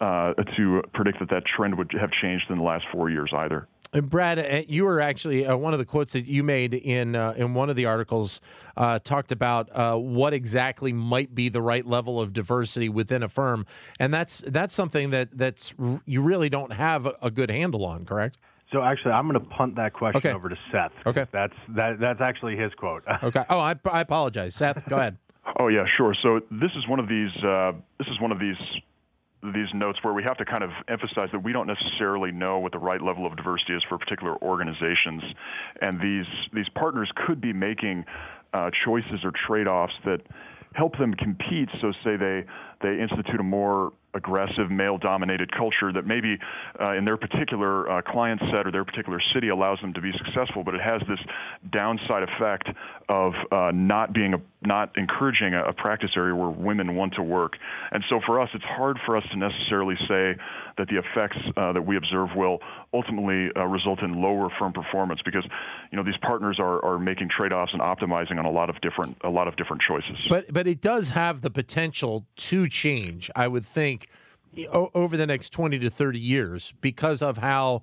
uh, 0.00 0.34
to 0.56 0.82
predict 0.94 1.18
that 1.20 1.30
that 1.30 1.44
trend 1.44 1.76
would 1.76 1.92
have 2.00 2.10
changed 2.10 2.46
in 2.48 2.58
the 2.58 2.64
last 2.64 2.84
four 2.92 3.10
years 3.10 3.30
either. 3.34 3.66
And 3.92 4.10
Brad, 4.10 4.38
uh, 4.38 4.62
you 4.68 4.84
were 4.84 5.00
actually 5.00 5.46
uh, 5.46 5.56
one 5.56 5.72
of 5.72 5.78
the 5.78 5.86
quotes 5.86 6.12
that 6.12 6.26
you 6.26 6.42
made 6.42 6.74
in 6.74 7.16
uh, 7.16 7.32
in 7.36 7.54
one 7.54 7.70
of 7.70 7.76
the 7.76 7.86
articles 7.86 8.42
uh, 8.76 8.98
talked 8.98 9.32
about 9.32 9.74
uh, 9.74 9.96
what 9.96 10.34
exactly 10.34 10.92
might 10.92 11.34
be 11.34 11.48
the 11.48 11.62
right 11.62 11.86
level 11.86 12.20
of 12.20 12.34
diversity 12.34 12.90
within 12.90 13.22
a 13.22 13.28
firm, 13.28 13.64
and 13.98 14.12
that's 14.12 14.38
that's 14.46 14.74
something 14.74 15.08
that 15.10 15.36
that's 15.38 15.74
you 16.04 16.20
really 16.20 16.50
don't 16.50 16.74
have 16.74 17.06
a, 17.06 17.14
a 17.22 17.30
good 17.30 17.50
handle 17.50 17.86
on, 17.86 18.04
correct? 18.04 18.36
So 18.72 18.82
actually, 18.82 19.12
I'm 19.12 19.28
going 19.28 19.40
to 19.42 19.46
punt 19.54 19.76
that 19.76 19.92
question 19.94 20.18
Okay. 20.18 20.32
over 20.32 20.48
to 20.48 20.56
Seth. 20.70 20.92
Okay. 21.06 21.26
That's 21.32 21.54
that 21.70 21.98
that's 22.00 22.20
actually 22.20 22.56
his 22.56 22.72
quote. 22.74 23.02
Okay. 23.22 23.44
Oh, 23.48 23.58
I, 23.58 23.74
I 23.90 24.00
apologize, 24.00 24.54
Seth. 24.54 24.88
Go 24.88 24.96
ahead. 24.96 25.16
Oh 25.58 25.68
yeah, 25.68 25.84
sure. 25.96 26.14
So 26.22 26.40
this 26.50 26.70
is 26.76 26.86
one 26.86 27.00
of 27.00 27.08
these 27.08 27.30
uh, 27.42 27.72
this 27.98 28.06
is 28.08 28.20
one 28.20 28.32
of 28.32 28.38
these 28.38 28.54
these 29.54 29.68
notes 29.72 29.98
where 30.02 30.12
we 30.12 30.22
have 30.22 30.36
to 30.36 30.44
kind 30.44 30.62
of 30.62 30.68
emphasize 30.88 31.30
that 31.32 31.42
we 31.42 31.52
don't 31.54 31.66
necessarily 31.66 32.30
know 32.30 32.58
what 32.58 32.72
the 32.72 32.78
right 32.78 33.00
level 33.00 33.24
of 33.26 33.34
diversity 33.34 33.72
is 33.72 33.82
for 33.88 33.96
particular 33.96 34.36
organizations, 34.42 35.22
and 35.80 35.98
these 36.02 36.26
these 36.52 36.68
partners 36.74 37.10
could 37.26 37.40
be 37.40 37.54
making 37.54 38.04
uh, 38.52 38.70
choices 38.84 39.20
or 39.24 39.32
trade-offs 39.46 39.94
that 40.04 40.20
help 40.74 40.98
them 40.98 41.14
compete. 41.14 41.70
So 41.80 41.92
say 42.04 42.16
they 42.16 42.44
they 42.82 43.00
institute 43.00 43.40
a 43.40 43.42
more 43.42 43.94
aggressive 44.14 44.70
male-dominated 44.70 45.50
culture 45.52 45.92
that 45.92 46.06
maybe 46.06 46.38
uh, 46.80 46.92
in 46.92 47.04
their 47.04 47.16
particular 47.16 47.90
uh, 47.90 48.02
client 48.02 48.40
set 48.52 48.66
or 48.66 48.72
their 48.72 48.84
particular 48.84 49.20
city 49.34 49.48
allows 49.48 49.78
them 49.80 49.92
to 49.94 50.00
be 50.00 50.12
successful, 50.12 50.64
but 50.64 50.74
it 50.74 50.80
has 50.80 51.00
this 51.08 51.18
downside 51.70 52.22
effect 52.22 52.68
of 53.08 53.32
uh, 53.52 53.70
not 53.74 54.12
being 54.12 54.34
a 54.34 54.38
not 54.60 54.90
encouraging 54.96 55.54
a, 55.54 55.64
a 55.68 55.72
practice 55.72 56.10
area 56.16 56.34
where 56.34 56.50
women 56.50 56.96
want 56.96 57.14
to 57.14 57.22
work. 57.22 57.52
And 57.92 58.02
so 58.10 58.20
for 58.26 58.40
us, 58.40 58.48
it's 58.54 58.64
hard 58.64 58.98
for 59.06 59.16
us 59.16 59.22
to 59.30 59.38
necessarily 59.38 59.94
say 60.08 60.34
that 60.76 60.88
the 60.88 60.98
effects 60.98 61.38
uh, 61.56 61.72
that 61.72 61.82
we 61.82 61.96
observe 61.96 62.30
will 62.34 62.58
ultimately 62.92 63.50
uh, 63.56 63.64
result 63.64 64.02
in 64.02 64.20
lower 64.20 64.48
firm 64.58 64.72
performance 64.72 65.20
because 65.24 65.44
you 65.92 65.96
know 65.96 66.02
these 66.02 66.16
partners 66.22 66.58
are, 66.58 66.84
are 66.84 66.98
making 66.98 67.28
trade-offs 67.34 67.72
and 67.72 67.80
optimizing 67.80 68.38
on 68.38 68.46
a 68.46 68.50
lot 68.50 68.68
of 68.68 68.80
different 68.80 69.16
a 69.22 69.30
lot 69.30 69.46
of 69.46 69.56
different 69.56 69.82
choices. 69.82 70.16
But 70.28 70.52
but 70.52 70.66
it 70.66 70.80
does 70.80 71.10
have 71.10 71.40
the 71.40 71.50
potential 71.50 72.26
to 72.36 72.68
change. 72.68 73.30
I 73.36 73.48
would 73.48 73.64
think 73.64 74.07
over 74.72 75.16
the 75.16 75.26
next 75.26 75.50
twenty 75.50 75.78
to 75.78 75.90
thirty 75.90 76.20
years 76.20 76.72
because 76.80 77.22
of 77.22 77.38
how 77.38 77.82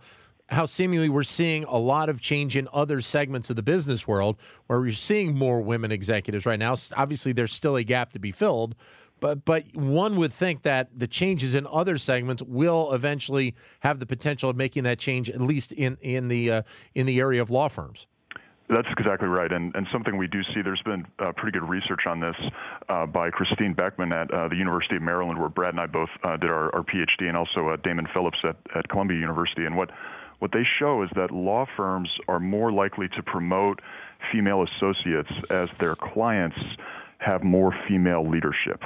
how 0.49 0.65
seemingly 0.65 1.09
we're 1.09 1.23
seeing 1.23 1.63
a 1.63 1.77
lot 1.77 2.07
of 2.09 2.21
change 2.21 2.55
in 2.55 2.67
other 2.71 3.01
segments 3.01 3.49
of 3.49 3.55
the 3.55 3.63
business 3.63 4.07
world 4.07 4.37
where 4.67 4.79
we're 4.79 4.91
seeing 4.91 5.35
more 5.35 5.59
women 5.61 5.91
executives 5.91 6.45
right 6.45 6.59
now. 6.59 6.75
Obviously, 6.95 7.31
there's 7.31 7.53
still 7.53 7.75
a 7.75 7.83
gap 7.83 8.13
to 8.13 8.19
be 8.19 8.31
filled. 8.31 8.75
But, 9.21 9.45
but 9.45 9.63
one 9.75 10.17
would 10.17 10.33
think 10.33 10.63
that 10.63 10.89
the 10.99 11.07
changes 11.07 11.55
in 11.55 11.65
other 11.67 11.97
segments 11.97 12.43
will 12.43 12.91
eventually 12.91 13.55
have 13.79 13.99
the 13.99 14.05
potential 14.05 14.49
of 14.49 14.57
making 14.57 14.83
that 14.83 14.99
change, 14.99 15.29
at 15.29 15.39
least 15.41 15.71
in 15.71 15.97
in 16.01 16.27
the 16.27 16.51
uh, 16.51 16.61
in 16.93 17.05
the 17.05 17.19
area 17.19 17.41
of 17.41 17.49
law 17.49 17.69
firms. 17.69 18.07
That's 18.67 18.87
exactly 18.97 19.27
right, 19.27 19.51
and 19.51 19.75
and 19.75 19.85
something 19.91 20.17
we 20.17 20.27
do 20.27 20.41
see. 20.43 20.63
There's 20.63 20.81
been 20.81 21.05
uh, 21.19 21.33
pretty 21.37 21.59
good 21.59 21.69
research 21.69 22.07
on 22.07 22.19
this 22.19 22.35
uh, 22.89 23.05
by 23.05 23.29
Christine 23.29 23.73
Beckman 23.73 24.11
at 24.11 24.31
uh, 24.31 24.47
the 24.47 24.55
University 24.55 24.95
of 24.95 25.03
Maryland, 25.03 25.39
where 25.39 25.49
Brad 25.49 25.75
and 25.75 25.79
I 25.79 25.85
both 25.85 26.09
uh, 26.23 26.35
did 26.37 26.49
our, 26.49 26.73
our 26.73 26.81
PhD, 26.81 27.27
and 27.27 27.37
also 27.37 27.69
uh, 27.69 27.75
Damon 27.77 28.07
Phillips 28.11 28.39
at, 28.43 28.55
at 28.75 28.89
Columbia 28.89 29.19
University. 29.19 29.65
And 29.65 29.77
what 29.77 29.91
what 30.39 30.51
they 30.51 30.63
show 30.79 31.03
is 31.03 31.09
that 31.15 31.29
law 31.29 31.65
firms 31.77 32.09
are 32.27 32.39
more 32.39 32.71
likely 32.71 33.07
to 33.09 33.21
promote 33.21 33.81
female 34.31 34.63
associates 34.63 35.31
as 35.51 35.69
their 35.79 35.95
clients 35.95 36.57
have 37.19 37.43
more 37.43 37.73
female 37.87 38.27
leadership. 38.27 38.83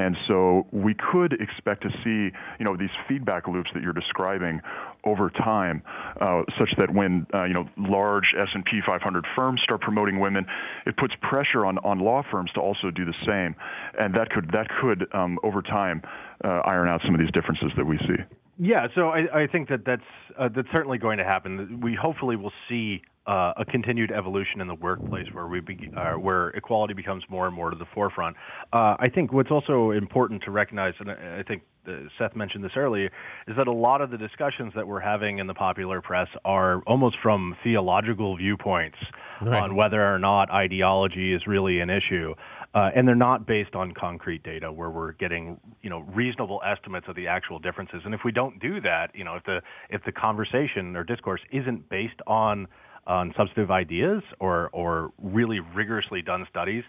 And 0.00 0.16
so 0.26 0.66
we 0.72 0.94
could 0.94 1.34
expect 1.34 1.82
to 1.82 1.90
see, 2.02 2.34
you 2.58 2.64
know, 2.64 2.74
these 2.74 2.94
feedback 3.06 3.46
loops 3.46 3.70
that 3.74 3.82
you're 3.82 3.92
describing 3.92 4.60
over 5.04 5.28
time, 5.30 5.82
uh, 6.20 6.42
such 6.58 6.70
that 6.78 6.92
when 6.92 7.26
uh, 7.34 7.44
you 7.44 7.52
know 7.52 7.68
large 7.76 8.34
S&P 8.38 8.80
500 8.86 9.24
firms 9.36 9.60
start 9.62 9.80
promoting 9.82 10.18
women, 10.18 10.46
it 10.86 10.96
puts 10.96 11.14
pressure 11.20 11.66
on, 11.66 11.78
on 11.78 11.98
law 11.98 12.22
firms 12.30 12.50
to 12.54 12.60
also 12.60 12.90
do 12.90 13.04
the 13.04 13.14
same, 13.26 13.54
and 13.98 14.14
that 14.14 14.30
could 14.30 14.50
that 14.52 14.68
could 14.80 15.06
um, 15.14 15.38
over 15.42 15.60
time 15.60 16.02
uh, 16.44 16.60
iron 16.64 16.88
out 16.88 17.00
some 17.04 17.14
of 17.14 17.20
these 17.20 17.32
differences 17.32 17.70
that 17.76 17.84
we 17.84 17.98
see. 17.98 18.22
Yeah, 18.58 18.88
so 18.94 19.08
I, 19.08 19.44
I 19.44 19.46
think 19.46 19.68
that 19.68 19.84
that's 19.86 20.02
uh, 20.38 20.48
that's 20.54 20.68
certainly 20.72 20.98
going 20.98 21.18
to 21.18 21.24
happen. 21.24 21.80
We 21.82 21.94
hopefully 21.94 22.36
will 22.36 22.52
see 22.68 23.02
uh, 23.30 23.52
a 23.56 23.64
continued 23.64 24.10
evolution 24.10 24.60
in 24.60 24.66
the 24.66 24.74
workplace 24.74 25.26
where 25.34 25.46
we 25.46 25.60
be, 25.60 25.76
uh, 25.96 26.14
where 26.14 26.48
equality 26.50 26.94
becomes 26.94 27.22
more 27.28 27.46
and 27.46 27.54
more 27.54 27.70
to 27.70 27.76
the 27.76 27.90
forefront. 27.94 28.34
Uh, 28.72 28.96
I 28.98 29.08
think 29.14 29.32
what's 29.32 29.52
also 29.56 29.92
important 29.92 30.42
to 30.46 30.50
recognize, 30.50 30.94
and 30.98 31.10
I 31.10 31.38
I 31.40 31.42
think 31.48 31.62
uh, 31.86 31.92
Seth 32.18 32.34
mentioned 32.34 32.64
this 32.64 32.76
earlier, 32.76 33.08
is 33.46 33.56
that 33.56 33.68
a 33.68 33.78
lot 33.88 34.00
of 34.00 34.10
the 34.10 34.18
discussions 34.18 34.72
that 34.74 34.86
we're 34.90 35.06
having 35.14 35.38
in 35.38 35.46
the 35.46 35.54
popular 35.54 35.98
press 36.00 36.28
are 36.44 36.82
almost 36.92 37.16
from 37.22 37.56
theological 37.62 38.36
viewpoints 38.36 38.98
Right. 39.42 39.62
on 39.62 39.74
whether 39.74 40.02
or 40.14 40.18
not 40.18 40.50
ideology 40.50 41.32
is 41.32 41.46
really 41.46 41.80
an 41.80 41.88
issue. 41.88 42.34
Uh, 42.74 42.90
and 42.94 43.08
they're 43.08 43.14
not 43.30 43.46
based 43.46 43.74
on 43.74 43.92
concrete 43.92 44.42
data 44.42 44.70
where 44.70 44.90
we're 44.90 45.12
getting, 45.12 45.58
you 45.82 45.88
know, 45.88 46.00
reasonable 46.14 46.60
estimates 46.64 47.06
of 47.08 47.16
the 47.16 47.26
actual 47.26 47.58
differences. 47.58 48.02
And 48.04 48.12
if 48.14 48.20
we 48.22 48.32
don't 48.32 48.60
do 48.60 48.82
that, 48.82 49.06
you 49.14 49.24
know, 49.24 49.36
if 49.36 49.44
the 49.44 49.62
if 49.88 50.04
the 50.04 50.12
conversation 50.12 50.94
or 50.94 51.04
discourse 51.04 51.40
isn't 51.50 51.88
based 51.88 52.20
on 52.26 52.68
on 53.06 53.32
substantive 53.36 53.70
ideas 53.70 54.22
or 54.38 54.68
or 54.72 55.10
really 55.22 55.60
rigorously 55.60 56.22
done 56.22 56.46
studies, 56.50 56.84